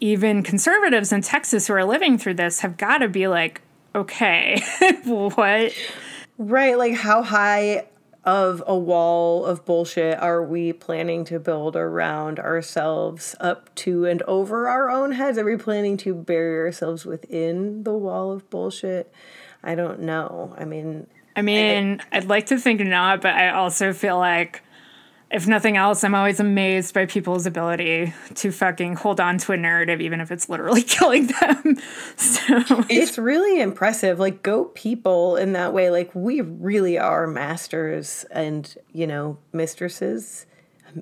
[0.00, 3.60] even conservatives in Texas who are living through this have got to be like,
[3.94, 4.62] okay,
[5.04, 5.72] what?
[6.38, 7.86] Right, like how high
[8.24, 14.22] of a wall of bullshit are we planning to build around ourselves up to and
[14.22, 15.38] over our own heads?
[15.38, 19.12] Are we planning to bury ourselves within the wall of bullshit?
[19.62, 20.54] I don't know.
[20.56, 24.62] I mean, I mean, I'd like to think not, but I also feel like
[25.32, 29.56] if nothing else, I'm always amazed by people's ability to fucking hold on to a
[29.56, 31.78] narrative, even if it's literally killing them.
[32.16, 34.20] so it's really impressive.
[34.20, 35.90] Like, go people in that way.
[35.90, 40.44] Like, we really are masters and, you know, mistresses.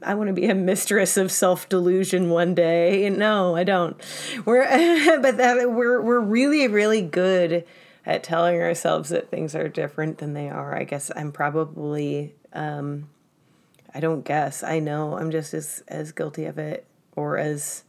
[0.04, 3.10] I want to be a mistress of self delusion one day.
[3.10, 4.00] No, I don't.
[4.44, 4.64] We're,
[5.20, 7.64] but that we're we're really really good
[8.06, 10.76] at telling ourselves that things are different than they are.
[10.76, 13.08] I guess I'm probably um,
[13.94, 14.62] I don't guess.
[14.62, 16.86] I know I'm just as as guilty of it
[17.16, 17.84] or as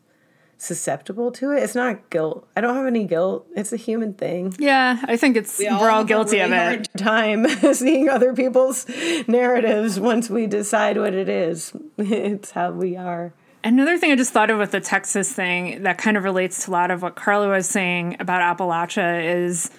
[0.57, 1.63] susceptible to it.
[1.63, 2.47] It's not guilt.
[2.55, 3.47] I don't have any guilt.
[3.55, 4.53] It's a human thing.
[4.59, 6.89] Yeah, I think it's we are all, all guilty really of it.
[6.97, 8.85] Time seeing other people's
[9.27, 11.73] narratives once we decide what it is.
[11.97, 13.33] it's how we are.
[13.63, 16.71] Another thing I just thought of with the Texas thing that kind of relates to
[16.71, 19.69] a lot of what Carla was saying about Appalachia is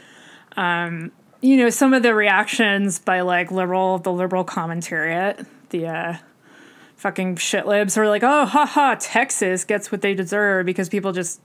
[0.56, 6.16] um, you know, some of the reactions by like liberal the liberal commentariat the uh,
[6.96, 11.40] fucking shit libs are like, oh, haha, Texas gets what they deserve because people just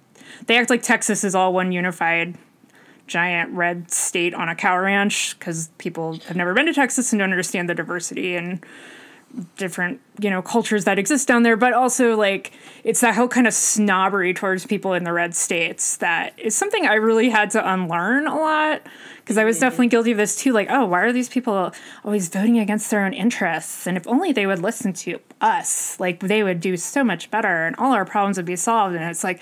[0.46, 2.38] they act like Texas is all one unified
[3.08, 7.20] giant red state on a cow ranch because people have never been to Texas and
[7.20, 8.64] don't understand the diversity and
[9.56, 12.52] different you know cultures that exist down there but also like
[12.84, 16.88] it's that whole kind of snobbery towards people in the red states that is something
[16.88, 18.82] i really had to unlearn a lot
[19.20, 19.66] because i was mm-hmm.
[19.66, 21.72] definitely guilty of this too like oh why are these people
[22.04, 23.88] always voting against their own interests?
[23.88, 27.66] And if only they would listen to us like they would do so much better
[27.66, 28.96] and all our problems would be solved.
[28.96, 29.42] And it's like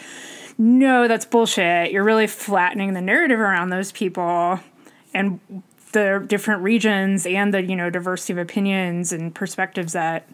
[0.58, 1.92] no that's bullshit.
[1.92, 4.60] You're really flattening the narrative around those people.
[5.14, 5.40] And
[5.96, 10.28] the different regions and the you know diversity of opinions and perspectives that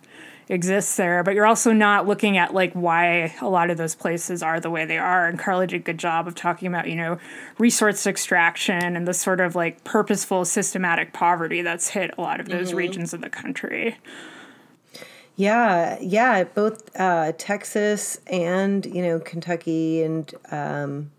[0.49, 1.23] exists there.
[1.23, 4.71] But you're also not looking at like why a lot of those places are the
[4.71, 5.27] way they are.
[5.27, 7.19] And carla did a good job of talking about you know
[7.59, 12.49] resource extraction and the sort of like purposeful systematic poverty that's hit a lot of
[12.49, 12.77] those mm-hmm.
[12.77, 13.97] regions of the country.
[15.35, 21.11] Yeah yeah both uh, texas and you know kentucky and um,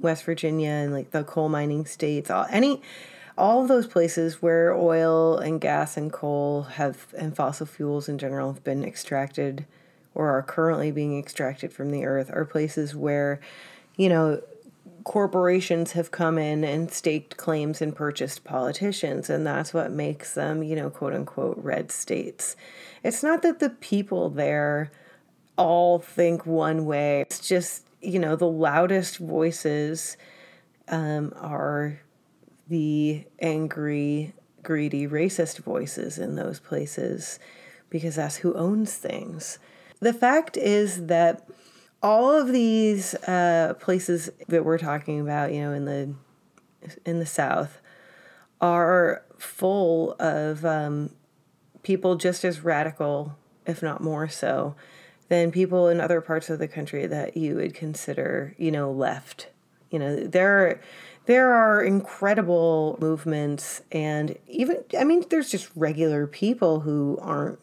[0.00, 2.82] west virginia and like the coal mining states all any
[3.36, 8.18] all of those places where oil and gas and coal have and fossil fuels in
[8.18, 9.66] general have been extracted
[10.14, 13.40] or are currently being extracted from the earth are places where
[13.96, 14.40] you know
[15.02, 20.62] corporations have come in and staked claims and purchased politicians and that's what makes them
[20.62, 22.56] you know quote unquote red states.
[23.02, 24.90] It's not that the people there
[25.56, 27.22] all think one way.
[27.22, 30.16] It's just you know the loudest voices
[30.88, 32.00] um, are
[32.68, 37.38] the angry, greedy, racist voices in those places
[37.90, 39.58] because that's who owns things.
[40.00, 41.46] The fact is that
[42.02, 46.14] all of these uh, places that we're talking about, you know, in the
[47.06, 47.80] in the South,
[48.60, 51.10] are full of um,
[51.82, 53.36] people just as radical,
[53.66, 54.74] if not more so,
[55.28, 59.48] than people in other parts of the country that you would consider, you know, left.
[59.90, 60.80] You know, there are
[61.26, 67.58] there are incredible movements and even i mean there's just regular people who aren't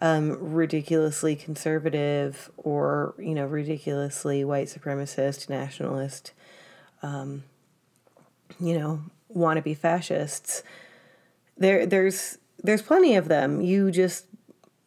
[0.00, 6.32] um, ridiculously conservative or you know ridiculously white supremacist nationalist
[7.02, 7.42] um,
[8.60, 9.02] you know
[9.34, 10.62] wannabe fascists.
[11.56, 13.60] There there's there's plenty of them.
[13.60, 14.26] You just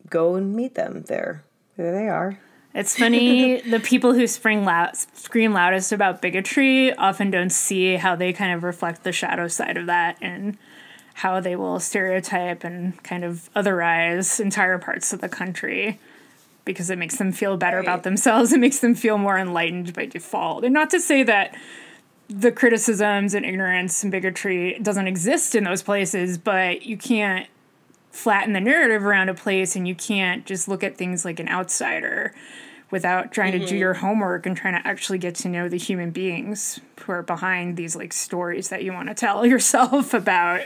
[0.09, 1.43] go and meet them there.
[1.77, 2.39] There they are
[2.73, 8.15] it's funny, the people who spring loud, scream loudest about bigotry often don't see how
[8.15, 10.57] they kind of reflect the shadow side of that and
[11.15, 15.99] how they will stereotype and kind of otherize entire parts of the country
[16.63, 17.85] because it makes them feel better right.
[17.85, 18.53] about themselves.
[18.53, 20.63] It makes them feel more enlightened by default.
[20.63, 21.55] And not to say that
[22.29, 27.47] the criticisms and ignorance and bigotry doesn't exist in those places, but you can't
[28.11, 31.47] flatten the narrative around a place and you can't just look at things like an
[31.47, 32.33] outsider
[32.91, 33.63] without trying mm-hmm.
[33.63, 37.11] to do your homework and trying to actually get to know the human beings who
[37.11, 40.61] are behind these like stories that you want to tell yourself about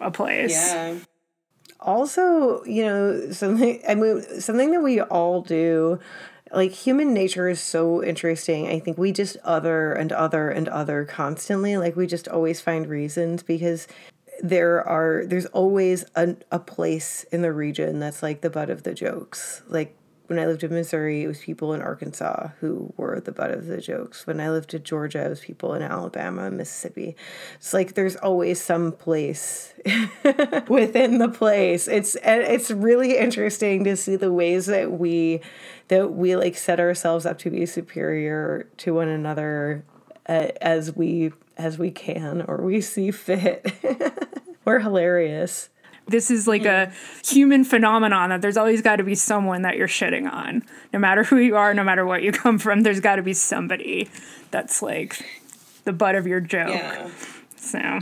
[0.00, 0.52] a place.
[0.52, 0.98] Yeah.
[1.80, 6.00] Also, you know, something I mean something that we all do
[6.52, 8.68] like human nature is so interesting.
[8.68, 11.76] I think we just other and other and other constantly.
[11.76, 13.88] Like we just always find reasons because
[14.40, 18.82] there are there's always a, a place in the region that's like the butt of
[18.82, 19.96] the jokes like
[20.28, 23.66] when I lived in Missouri, it was people in Arkansas who were the butt of
[23.66, 24.26] the jokes.
[24.26, 27.16] When I lived in Georgia, it was people in Alabama, Mississippi.
[27.56, 29.72] It's like there's always some place
[30.68, 31.86] within the place.
[31.86, 35.40] It's it's really interesting to see the ways that we
[35.88, 39.84] that we like set ourselves up to be superior to one another
[40.28, 43.66] uh, as we as we can or we see fit.
[44.64, 45.68] We're hilarious.
[46.08, 46.92] This is like a
[47.24, 50.62] human phenomenon that there's always got to be someone that you're shitting on.
[50.92, 53.32] No matter who you are, no matter what you come from, there's got to be
[53.32, 54.08] somebody
[54.52, 55.24] that's like
[55.84, 56.68] the butt of your joke.
[56.68, 57.10] Yeah.
[57.56, 58.00] So,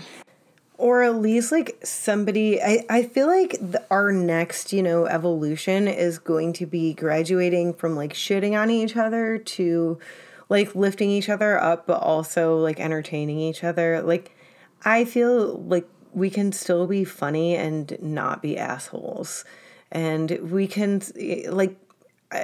[0.77, 5.89] or at least like somebody i, I feel like the, our next you know evolution
[5.89, 9.99] is going to be graduating from like shitting on each other to
[10.49, 14.37] like lifting each other up but also like entertaining each other like
[14.85, 19.45] i feel like we can still be funny and not be assholes
[19.91, 21.01] and we can
[21.49, 21.77] like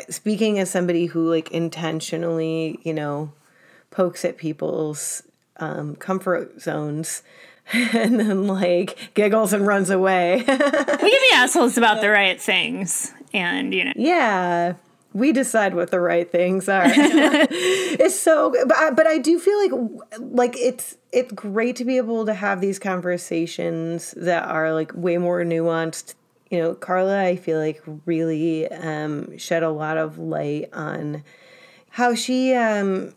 [0.09, 3.33] speaking as somebody who like intentionally you know
[3.91, 5.23] pokes at people's
[5.57, 7.23] um, comfort zones
[7.73, 10.37] and then like giggles and runs away.
[10.39, 13.93] we can be assholes about the right things, and you know.
[13.95, 14.75] Yeah,
[15.13, 16.85] we decide what the right things are.
[16.87, 21.97] it's so, but I, but I do feel like like it's it's great to be
[21.97, 26.15] able to have these conversations that are like way more nuanced.
[26.51, 31.23] You know, Carla, I feel like really um, shed a lot of light on
[31.91, 33.15] how she um,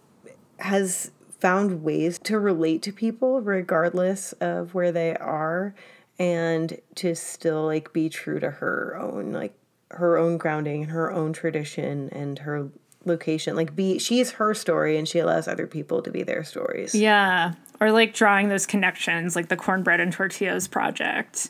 [0.57, 5.75] has found ways to relate to people regardless of where they are
[6.17, 9.53] and to still like be true to her own like
[9.93, 12.69] her own grounding and her own tradition and her
[13.05, 13.55] location.
[13.55, 16.95] Like be she's her story and she allows other people to be their stories.
[16.95, 17.53] Yeah.
[17.79, 21.49] Or like drawing those connections like the cornbread and tortillas project.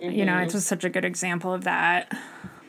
[0.00, 0.18] Mm-hmm.
[0.18, 2.16] you know it's just such a good example of that.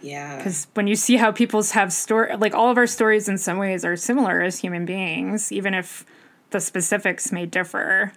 [0.02, 0.38] Yeah.
[0.38, 3.58] Because when you see how people's have story like all of our stories in some
[3.58, 6.06] ways are similar as human beings even if
[6.52, 8.14] the specifics may differ.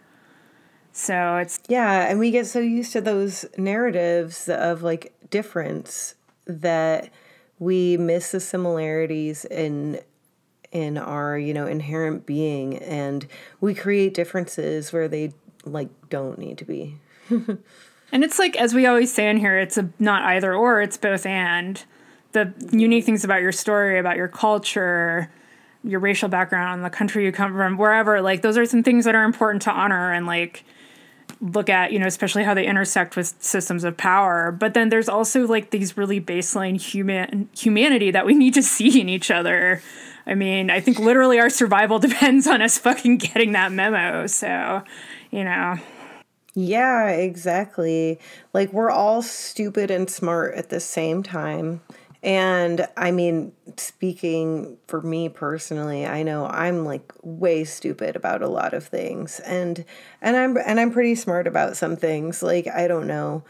[0.93, 6.15] So it's yeah, and we get so used to those narratives of like difference
[6.47, 7.11] that
[7.59, 10.01] we miss the similarities in
[10.73, 13.27] in our you know inherent being and
[13.61, 15.33] we create differences where they
[15.65, 16.99] like don't need to be.
[18.13, 20.97] And it's like as we always say in here it's a not either or it's
[20.97, 21.85] both and.
[22.33, 25.31] The unique things about your story about your culture
[25.87, 29.15] your racial background, the country you come from, wherever, like those are some things that
[29.15, 30.65] are important to honor and like
[31.41, 34.53] look at, you know, especially how they intersect with systems of power.
[34.53, 39.01] But then there's also like these really baseline human humanity that we need to see
[39.01, 39.83] in each other.
[40.27, 44.27] I mean, I think literally our survival depends on us fucking getting that memo.
[44.27, 44.83] So,
[45.31, 45.77] you know.
[46.55, 48.19] Yeah, exactly.
[48.55, 51.83] Like we're all stupid and smart at the same time.
[52.23, 58.49] And I mean, speaking for me personally, I know I'm like way stupid about a
[58.49, 59.85] lot of things and
[60.21, 62.43] and I'm and I'm pretty smart about some things.
[62.43, 63.45] Like I don't know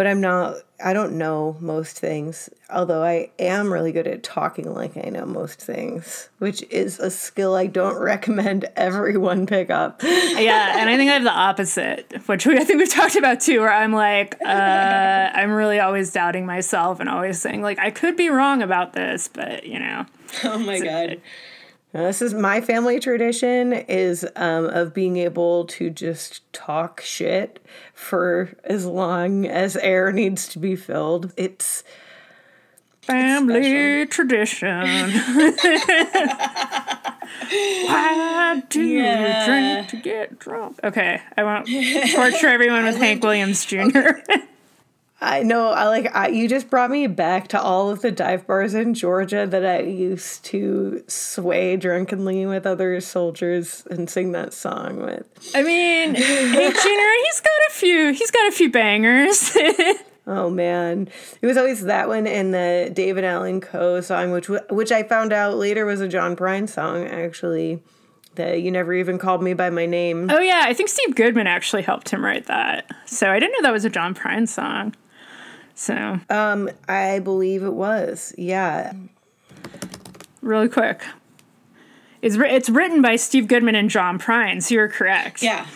[0.00, 4.72] but I'm not, I don't know most things, although I am really good at talking
[4.72, 10.00] like I know most things, which is a skill I don't recommend everyone pick up.
[10.02, 13.40] yeah, and I think I have the opposite, which we, I think we've talked about
[13.40, 14.48] too, where I'm like, uh,
[15.34, 19.28] I'm really always doubting myself and always saying, like, I could be wrong about this,
[19.28, 20.06] but you know.
[20.44, 21.20] Oh my God.
[21.92, 27.58] Now, this is my family tradition is um, of being able to just talk shit
[27.94, 31.32] for as long as air needs to be filled.
[31.36, 31.82] It's
[33.02, 35.10] family tradition.
[37.50, 39.40] Why do yeah.
[39.40, 40.78] you drink to get drunk?
[40.84, 41.66] Okay, I won't
[42.14, 43.78] torture everyone with Hank Williams Jr.
[45.22, 45.68] I know.
[45.70, 46.14] I like.
[46.14, 49.66] I, you just brought me back to all of the dive bars in Georgia that
[49.66, 55.26] I used to sway drunkenly with other soldiers and sing that song with.
[55.54, 56.20] I mean, Jr.
[56.22, 58.12] He's got a few.
[58.12, 59.54] He's got a few bangers.
[60.26, 61.08] oh man,
[61.42, 65.34] it was always that one and the David Allan Coe song, which which I found
[65.34, 67.82] out later was a John Prine song actually.
[68.36, 70.30] That you never even called me by my name.
[70.30, 72.88] Oh yeah, I think Steve Goodman actually helped him write that.
[73.04, 74.94] So I didn't know that was a John Prine song.
[75.80, 78.34] So, um, I believe it was.
[78.36, 78.92] Yeah.
[80.42, 81.02] Really quick.
[82.20, 85.42] It's, it's written by Steve Goodman and John Prine, so you're correct.
[85.42, 85.66] Yeah.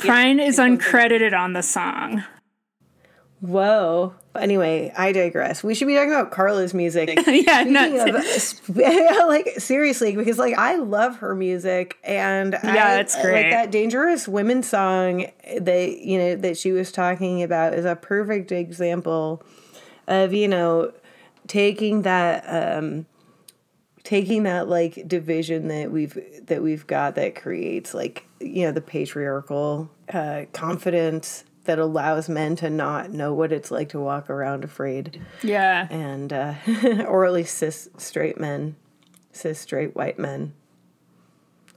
[0.00, 2.24] Prine yeah, is uncredited on the song.
[3.42, 4.14] Whoa.
[4.36, 5.64] Anyway, I digress.
[5.64, 7.18] We should be talking about Carla's music.
[7.26, 8.22] yeah, no.
[9.26, 13.42] like seriously, because like I love her music, and yeah, I, it's great.
[13.42, 15.26] Like that "Dangerous Women" song
[15.58, 19.42] that you know that she was talking about is a perfect example
[20.06, 20.92] of you know
[21.48, 23.06] taking that um,
[24.04, 26.16] taking that like division that we've
[26.46, 32.56] that we've got that creates like you know the patriarchal uh, confidence that allows men
[32.56, 35.20] to not know what it's like to walk around afraid.
[35.42, 35.86] Yeah.
[35.90, 36.54] and uh,
[37.06, 38.76] or at least cis straight men
[39.32, 40.52] cis straight white men.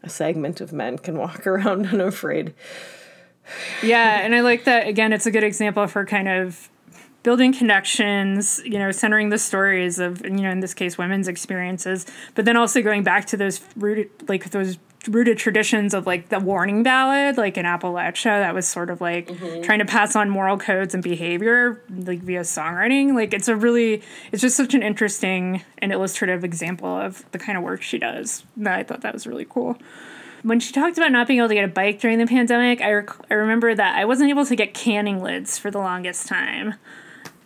[0.03, 2.53] A segment of men can walk around unafraid.
[3.83, 6.69] Yeah, and I like that again it's a good example for kind of
[7.23, 12.05] building connections, you know, centering the stories of you know, in this case women's experiences,
[12.35, 16.39] but then also going back to those rooted like those rooted traditions of like the
[16.39, 19.61] warning ballad, like in Appalachia, that was sort of like mm-hmm.
[19.61, 23.13] trying to pass on moral codes and behavior, like via songwriting.
[23.13, 24.01] Like it's a really,
[24.31, 28.43] it's just such an interesting and illustrative example of the kind of work she does.
[28.57, 29.77] That I thought that was really cool
[30.45, 32.91] when she talked about not being able to get a bike during the pandemic, I,
[32.91, 36.75] rec- I remember that I wasn't able to get canning lids for the longest time.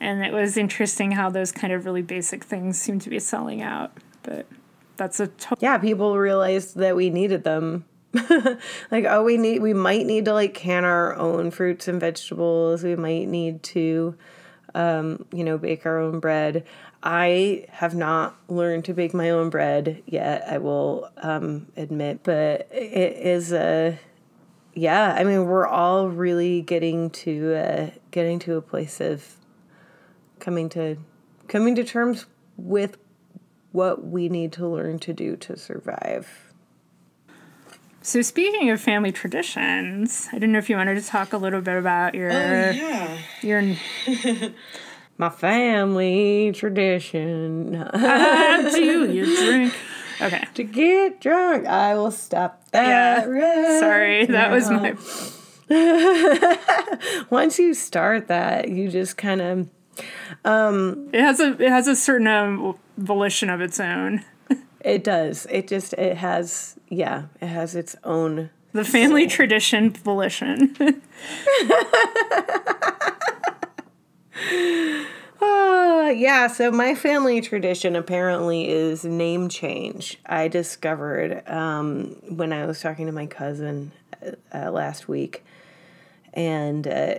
[0.01, 3.61] And it was interesting how those kind of really basic things seem to be selling
[3.61, 3.93] out.
[4.23, 4.47] But
[4.99, 7.85] that's a to- yeah people realized that we needed them.
[8.91, 12.83] Like oh we need we might need to like can our own fruits and vegetables.
[12.83, 14.15] We might need to
[14.75, 16.65] um, you know bake our own bread.
[17.01, 22.67] I have not learned to bake my own bread yet i will um, admit but
[22.73, 23.97] it is a
[24.73, 29.37] yeah i mean we're all really getting to uh, getting to a place of
[30.39, 30.97] coming to
[31.47, 32.25] coming to terms
[32.57, 32.97] with
[33.71, 36.53] what we need to learn to do to survive.
[38.01, 41.61] so speaking of family traditions, I didn't know if you wanted to talk a little
[41.61, 43.75] bit about your oh, yeah, your
[45.17, 49.73] My family tradition how do you drink?
[50.21, 50.43] Okay.
[50.53, 51.65] to get drunk.
[51.65, 53.29] I will stop that.
[53.29, 54.95] right Sorry, that was my
[57.29, 59.69] Once you start that, you just kind of
[61.13, 64.23] it has a it has a certain um, volition of its own.
[64.81, 65.47] it does.
[65.49, 70.75] It just it has yeah, it has its own The family tradition volition.
[75.41, 80.19] Uh, yeah, so my family tradition apparently is name change.
[80.25, 83.91] I discovered um, when I was talking to my cousin
[84.25, 85.43] uh, uh, last week,
[86.33, 87.15] and uh,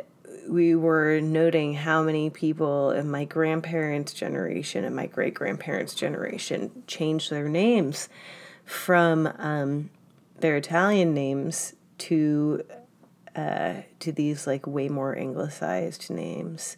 [0.49, 6.83] we were noting how many people in my grandparents' generation and my great grandparents' generation
[6.87, 8.09] changed their names
[8.65, 9.91] from um,
[10.39, 12.65] their Italian names to
[13.37, 16.77] uh, to these like way more anglicized names.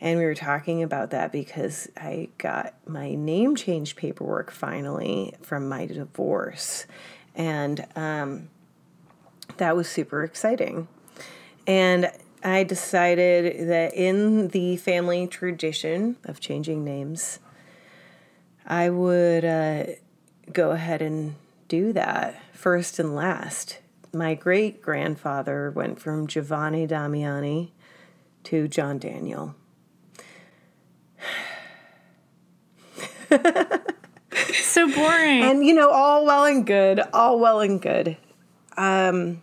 [0.00, 5.68] And we were talking about that because I got my name change paperwork finally from
[5.68, 6.86] my divorce.
[7.34, 8.48] And um,
[9.56, 10.88] that was super exciting.
[11.66, 12.10] And
[12.46, 17.40] I decided that in the family tradition of changing names,
[18.64, 19.86] I would uh,
[20.52, 21.34] go ahead and
[21.66, 23.80] do that first and last.
[24.12, 27.72] My great grandfather went from Giovanni Damiani
[28.44, 29.56] to John Daniel.
[34.52, 35.42] so boring.
[35.42, 38.16] and you know all well and good all well and good
[38.76, 39.42] um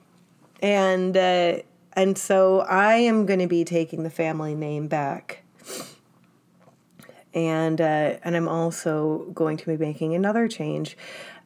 [0.61, 1.57] and uh
[1.95, 5.43] and so i am going to be taking the family name back.
[7.33, 10.97] And uh and i'm also going to be making another change.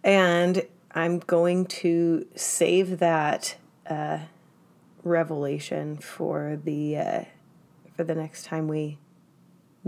[0.04, 3.58] And i'm going to save that
[3.90, 4.20] uh
[5.04, 7.24] revelation for the uh
[7.96, 8.98] for the next time we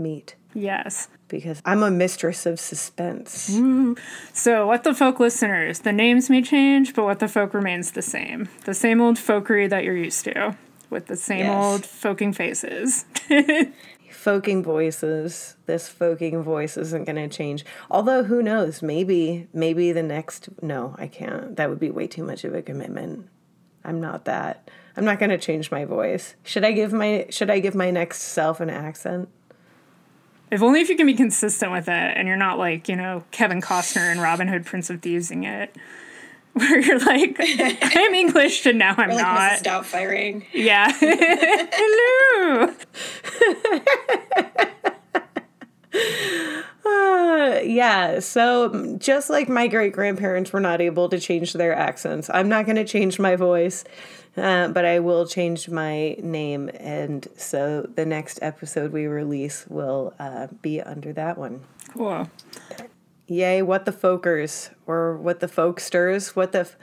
[0.00, 1.08] meet yes.
[1.28, 3.50] because i'm a mistress of suspense.
[3.50, 3.98] Mm.
[4.32, 8.02] So, what the folk listeners, the names may change, but what the folk remains the
[8.02, 8.48] same.
[8.64, 10.56] The same old folkery that you're used to,
[10.88, 11.64] with the same Yes.
[11.64, 13.04] old folking faces.
[14.10, 15.56] folking voices.
[15.66, 17.64] This folking voice isn't going to change.
[17.90, 18.82] Although who knows?
[18.82, 21.56] Maybe maybe the next no i can't.
[21.56, 23.28] That would be way too much of a commitment.
[23.84, 24.68] I'm not that.
[24.96, 26.34] I'm not going to change my voice.
[26.42, 29.28] Should i give my should i give my next self an accent
[30.50, 33.24] if only if you can be consistent with it and you're not like, you know,
[33.30, 35.74] Kevin Costner and Robin Hood Prince of Thievesing it.
[36.52, 39.62] Where you're like, I'm English and now I'm not.
[39.62, 40.90] doubtfiring Yeah.
[41.72, 42.74] Hello.
[46.84, 52.30] Uh, yeah, so just like my great grandparents were not able to change their accents,
[52.32, 53.84] I'm not going to change my voice,
[54.36, 56.70] uh, but I will change my name.
[56.78, 61.62] And so the next episode we release will uh, be under that one.
[61.92, 62.28] Cool.
[63.26, 66.60] Yay, what the folkers, or what the folksters, what the.
[66.60, 66.76] f-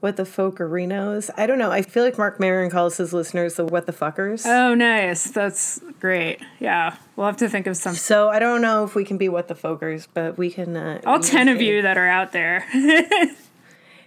[0.00, 1.28] what the folkerinos.
[1.36, 1.72] I don't know.
[1.72, 4.46] I feel like Marc Maron calls his listeners the what the fuckers.
[4.46, 5.24] Oh, nice.
[5.32, 6.40] That's great.
[6.60, 7.98] Yeah, we'll have to think of something.
[7.98, 10.76] so I don't know if we can be what the folkers, but we can.
[10.76, 12.64] Uh, All ten of you that are out there.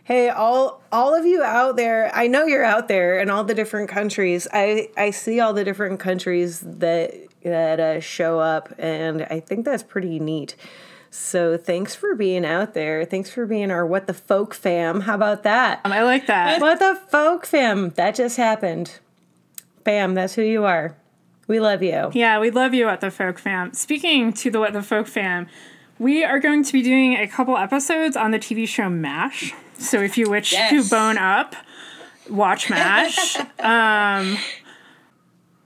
[0.03, 3.53] Hey, all all of you out there, I know you're out there in all the
[3.53, 4.47] different countries.
[4.51, 7.13] I I see all the different countries that
[7.43, 10.55] that uh, show up, and I think that's pretty neat.
[11.09, 13.03] So thanks for being out there.
[13.03, 15.01] Thanks for being our what the folk fam.
[15.01, 15.81] How about that?
[15.83, 16.61] I like that.
[16.61, 17.89] What the folk fam?
[17.91, 18.99] That just happened.
[19.83, 20.95] Bam, that's who you are.
[21.47, 22.11] We love you.
[22.13, 23.73] Yeah, we love you at the Folk Fam.
[23.73, 25.47] Speaking to the What the Folk Fam,
[25.99, 29.53] we are going to be doing a couple episodes on the TV show MASH.
[29.81, 30.69] So if you wish Yes.
[30.71, 31.55] to bone up,
[32.29, 33.37] watch MASH.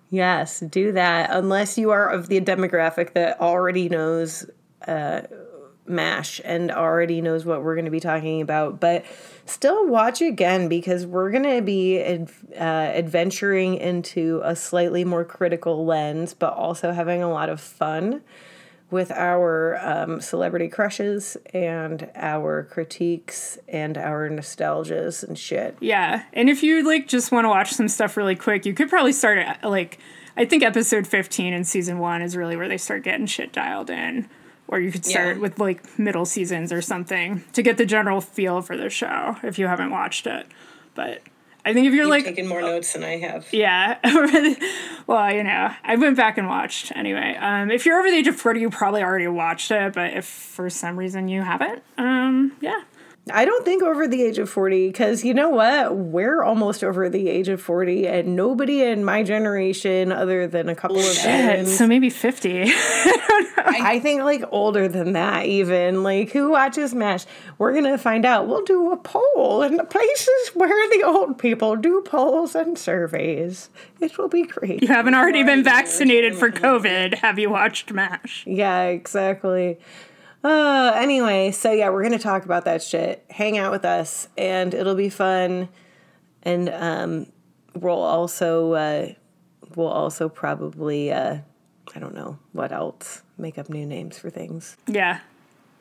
[0.09, 1.29] Yes, do that.
[1.31, 4.45] Unless you are of the demographic that already knows
[4.87, 5.21] uh,
[5.87, 8.79] MASH and already knows what we're going to be talking about.
[8.79, 9.03] But
[9.45, 15.25] still watch again because we're going to be ad- uh, adventuring into a slightly more
[15.25, 18.21] critical lens, but also having a lot of fun
[18.91, 25.76] with our um, celebrity crushes and our critiques and our nostalgias and shit.
[25.80, 28.90] yeah, and if you like just want to watch some stuff really quick, you could
[28.90, 29.98] probably start at like
[30.38, 33.90] I think episode 15 in season 1 is really where they start getting shit dialed
[33.90, 34.28] in.
[34.68, 35.41] Or you could start Yeah.
[35.41, 39.57] with like middle seasons or something to get the general feel for the show if
[39.60, 40.48] you haven't watched it.
[40.95, 41.22] But
[41.65, 43.51] I think if you're like taken more notes than I have.
[43.51, 43.97] Yeah.
[45.07, 47.35] well, you know, I went back and watched anyway.
[47.39, 50.25] Um, if you're over the age of 40, you probably already watched it, but if
[50.25, 52.81] for some reason you haven't, um, yeah.
[53.31, 55.95] I don't think over the age of 40 because you know what?
[55.95, 60.76] We're almost over the age of 40, and nobody in my generation, other than a
[60.76, 62.65] couple of veterans, So maybe 50.
[63.68, 66.03] I think like older than that, even.
[66.03, 67.26] Like, who watches MASH?
[67.57, 68.47] We're going to find out.
[68.47, 73.69] We'll do a poll in the places where the old people do polls and surveys.
[73.99, 74.84] It will be great.
[74.84, 77.15] you haven't already been vaccinated for COVID.
[77.15, 78.43] Have you watched MASH?
[78.45, 79.80] Yeah, exactly.
[80.45, 83.26] Uh, anyway, so yeah, we're gonna talk about that shit.
[83.31, 85.69] Hang out with us, and it'll be fun.
[86.43, 87.26] And um,
[87.73, 89.07] we'll also uh,
[89.76, 91.39] we'll also probably uh,
[91.95, 94.77] I don't know what else make up new names for things.
[94.85, 95.22] Yeah.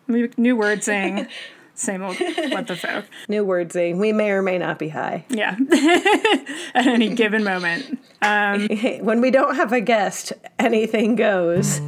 [0.08, 1.28] New word saying,
[1.74, 3.04] same old, what the fuck.
[3.28, 3.98] New wordsing.
[3.98, 5.24] We may or may not be high.
[5.28, 5.56] Yeah.
[6.74, 7.98] At any given moment.
[9.02, 11.80] when we don't have a guest, anything goes.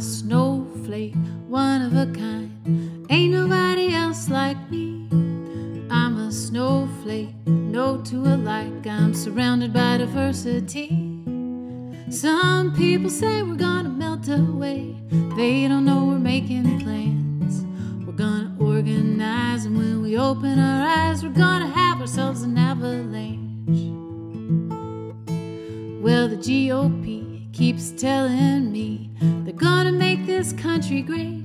[0.00, 1.14] A snowflake,
[1.46, 3.06] one of a kind.
[3.10, 5.06] Ain't nobody else like me.
[5.90, 8.86] I'm a snowflake, no two alike.
[8.86, 10.88] I'm surrounded by diversity.
[12.08, 14.96] Some people say we're gonna melt away.
[15.36, 17.62] They don't know we're making plans.
[18.06, 23.92] We're gonna organize, and when we open our eyes, we're gonna have ourselves an avalanche.
[26.02, 31.42] Well, the GOP keeps telling me they're gonna make this country great.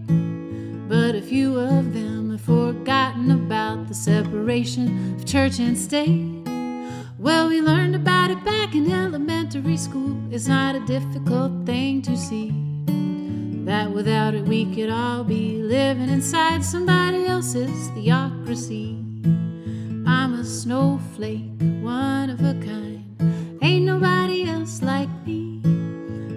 [0.88, 6.46] But a few of them have forgotten about the separation of church and state.
[7.18, 10.16] Well, we learned about it back in elementary school.
[10.32, 12.54] It's not a difficult thing to see.
[13.66, 19.00] That without it, we could all be living inside somebody else's theocracy.
[20.06, 21.50] I'm a snowflake,
[21.82, 23.60] one of a kind.
[23.64, 25.62] Ain't nobody else like me.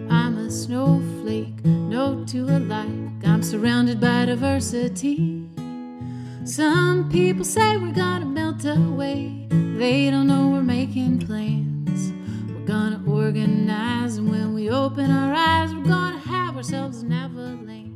[0.09, 2.89] I'm a snowflake, no two alike.
[3.25, 5.47] I'm surrounded by diversity.
[6.45, 9.47] Some people say we're gonna melt away.
[9.51, 12.13] They don't know we're making plans.
[12.51, 17.93] We're gonna organize, and when we open our eyes, we're gonna have ourselves an avalanche.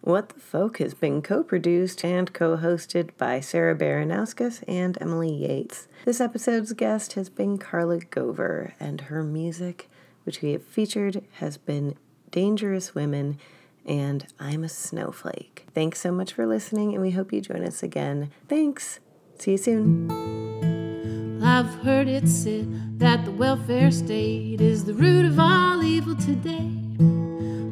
[0.00, 5.32] What the Folk has been co produced and co hosted by Sarah Baranowskis and Emily
[5.32, 5.86] Yates.
[6.04, 9.88] This episode's guest has been Carla Gover, and her music,
[10.24, 11.94] which we have featured, has been
[12.34, 13.38] Dangerous Women
[13.86, 15.68] and I'm a Snowflake.
[15.72, 18.32] Thanks so much for listening, and we hope you join us again.
[18.48, 18.98] Thanks.
[19.38, 21.40] See you soon.
[21.44, 26.72] I've heard it said that the welfare state is the root of all evil today.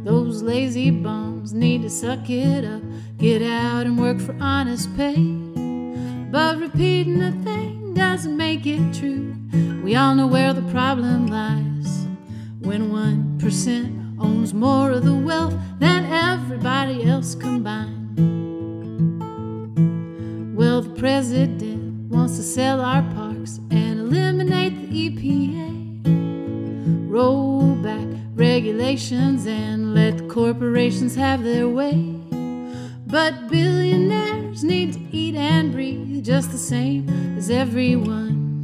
[0.05, 2.83] Those lazy bums need to suck it up,
[3.19, 5.17] get out and work for honest pay.
[6.31, 9.35] But repeating a thing doesn't make it true.
[9.83, 12.07] We all know where the problem lies.
[12.61, 18.17] When 1% owns more of the wealth than everybody else combined.
[20.57, 25.71] Well, the president wants to sell our parks and eliminate the EPA.
[27.11, 32.19] Roll back regulations and let corporations have their way.
[33.07, 38.63] But billionaires need to eat and breathe just the same as everyone.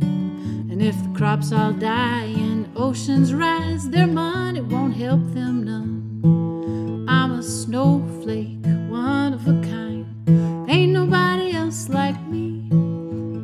[0.71, 2.38] And if the crops all die
[2.77, 7.07] oceans rise, their money won't help them none.
[7.09, 10.07] I'm a snowflake, one of a kind.
[10.69, 12.69] Ain't nobody else like me.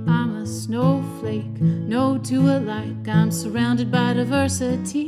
[0.08, 3.08] I'm a snowflake, no two alike.
[3.08, 5.06] I'm surrounded by diversity.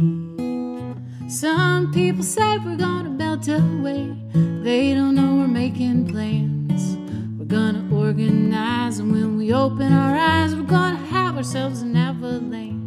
[1.29, 4.17] Some people say we're gonna melt away.
[4.63, 6.97] They don't know we're making plans.
[7.39, 12.86] We're gonna organize, and when we open our eyes, we're gonna have ourselves an avalanche.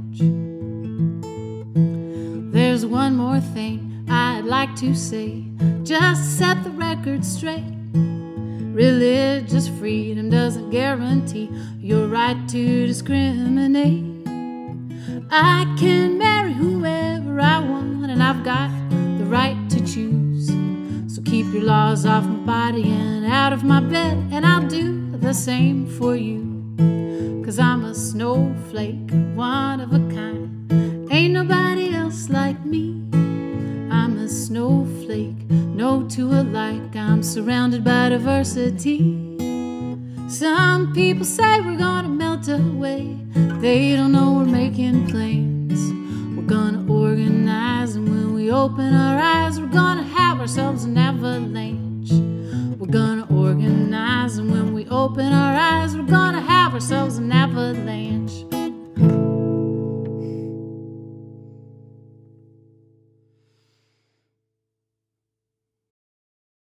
[2.80, 5.43] There's one more thing I'd like to say,
[5.84, 7.73] just set the record straight.
[7.93, 14.26] Religious freedom doesn't guarantee your right to discriminate.
[15.30, 18.69] I can marry whoever I want, and I've got
[19.18, 20.47] the right to choose.
[21.14, 25.11] So keep your laws off my body and out of my bed, and I'll do
[25.18, 27.43] the same for you.
[27.43, 31.11] Cause I'm a snowflake, one of a kind.
[31.11, 31.99] Ain't nobody
[32.30, 33.01] like me.
[33.91, 36.95] I'm a snowflake, no two alike.
[36.95, 38.99] I'm surrounded by diversity.
[40.27, 43.18] Some people say we're gonna melt away.
[43.61, 45.80] They don't know we're making plans.
[46.35, 52.11] We're gonna organize, and when we open our eyes, we're gonna have ourselves an avalanche.
[52.80, 58.49] We're gonna organize, and when we open our eyes, we're gonna have ourselves an avalanche.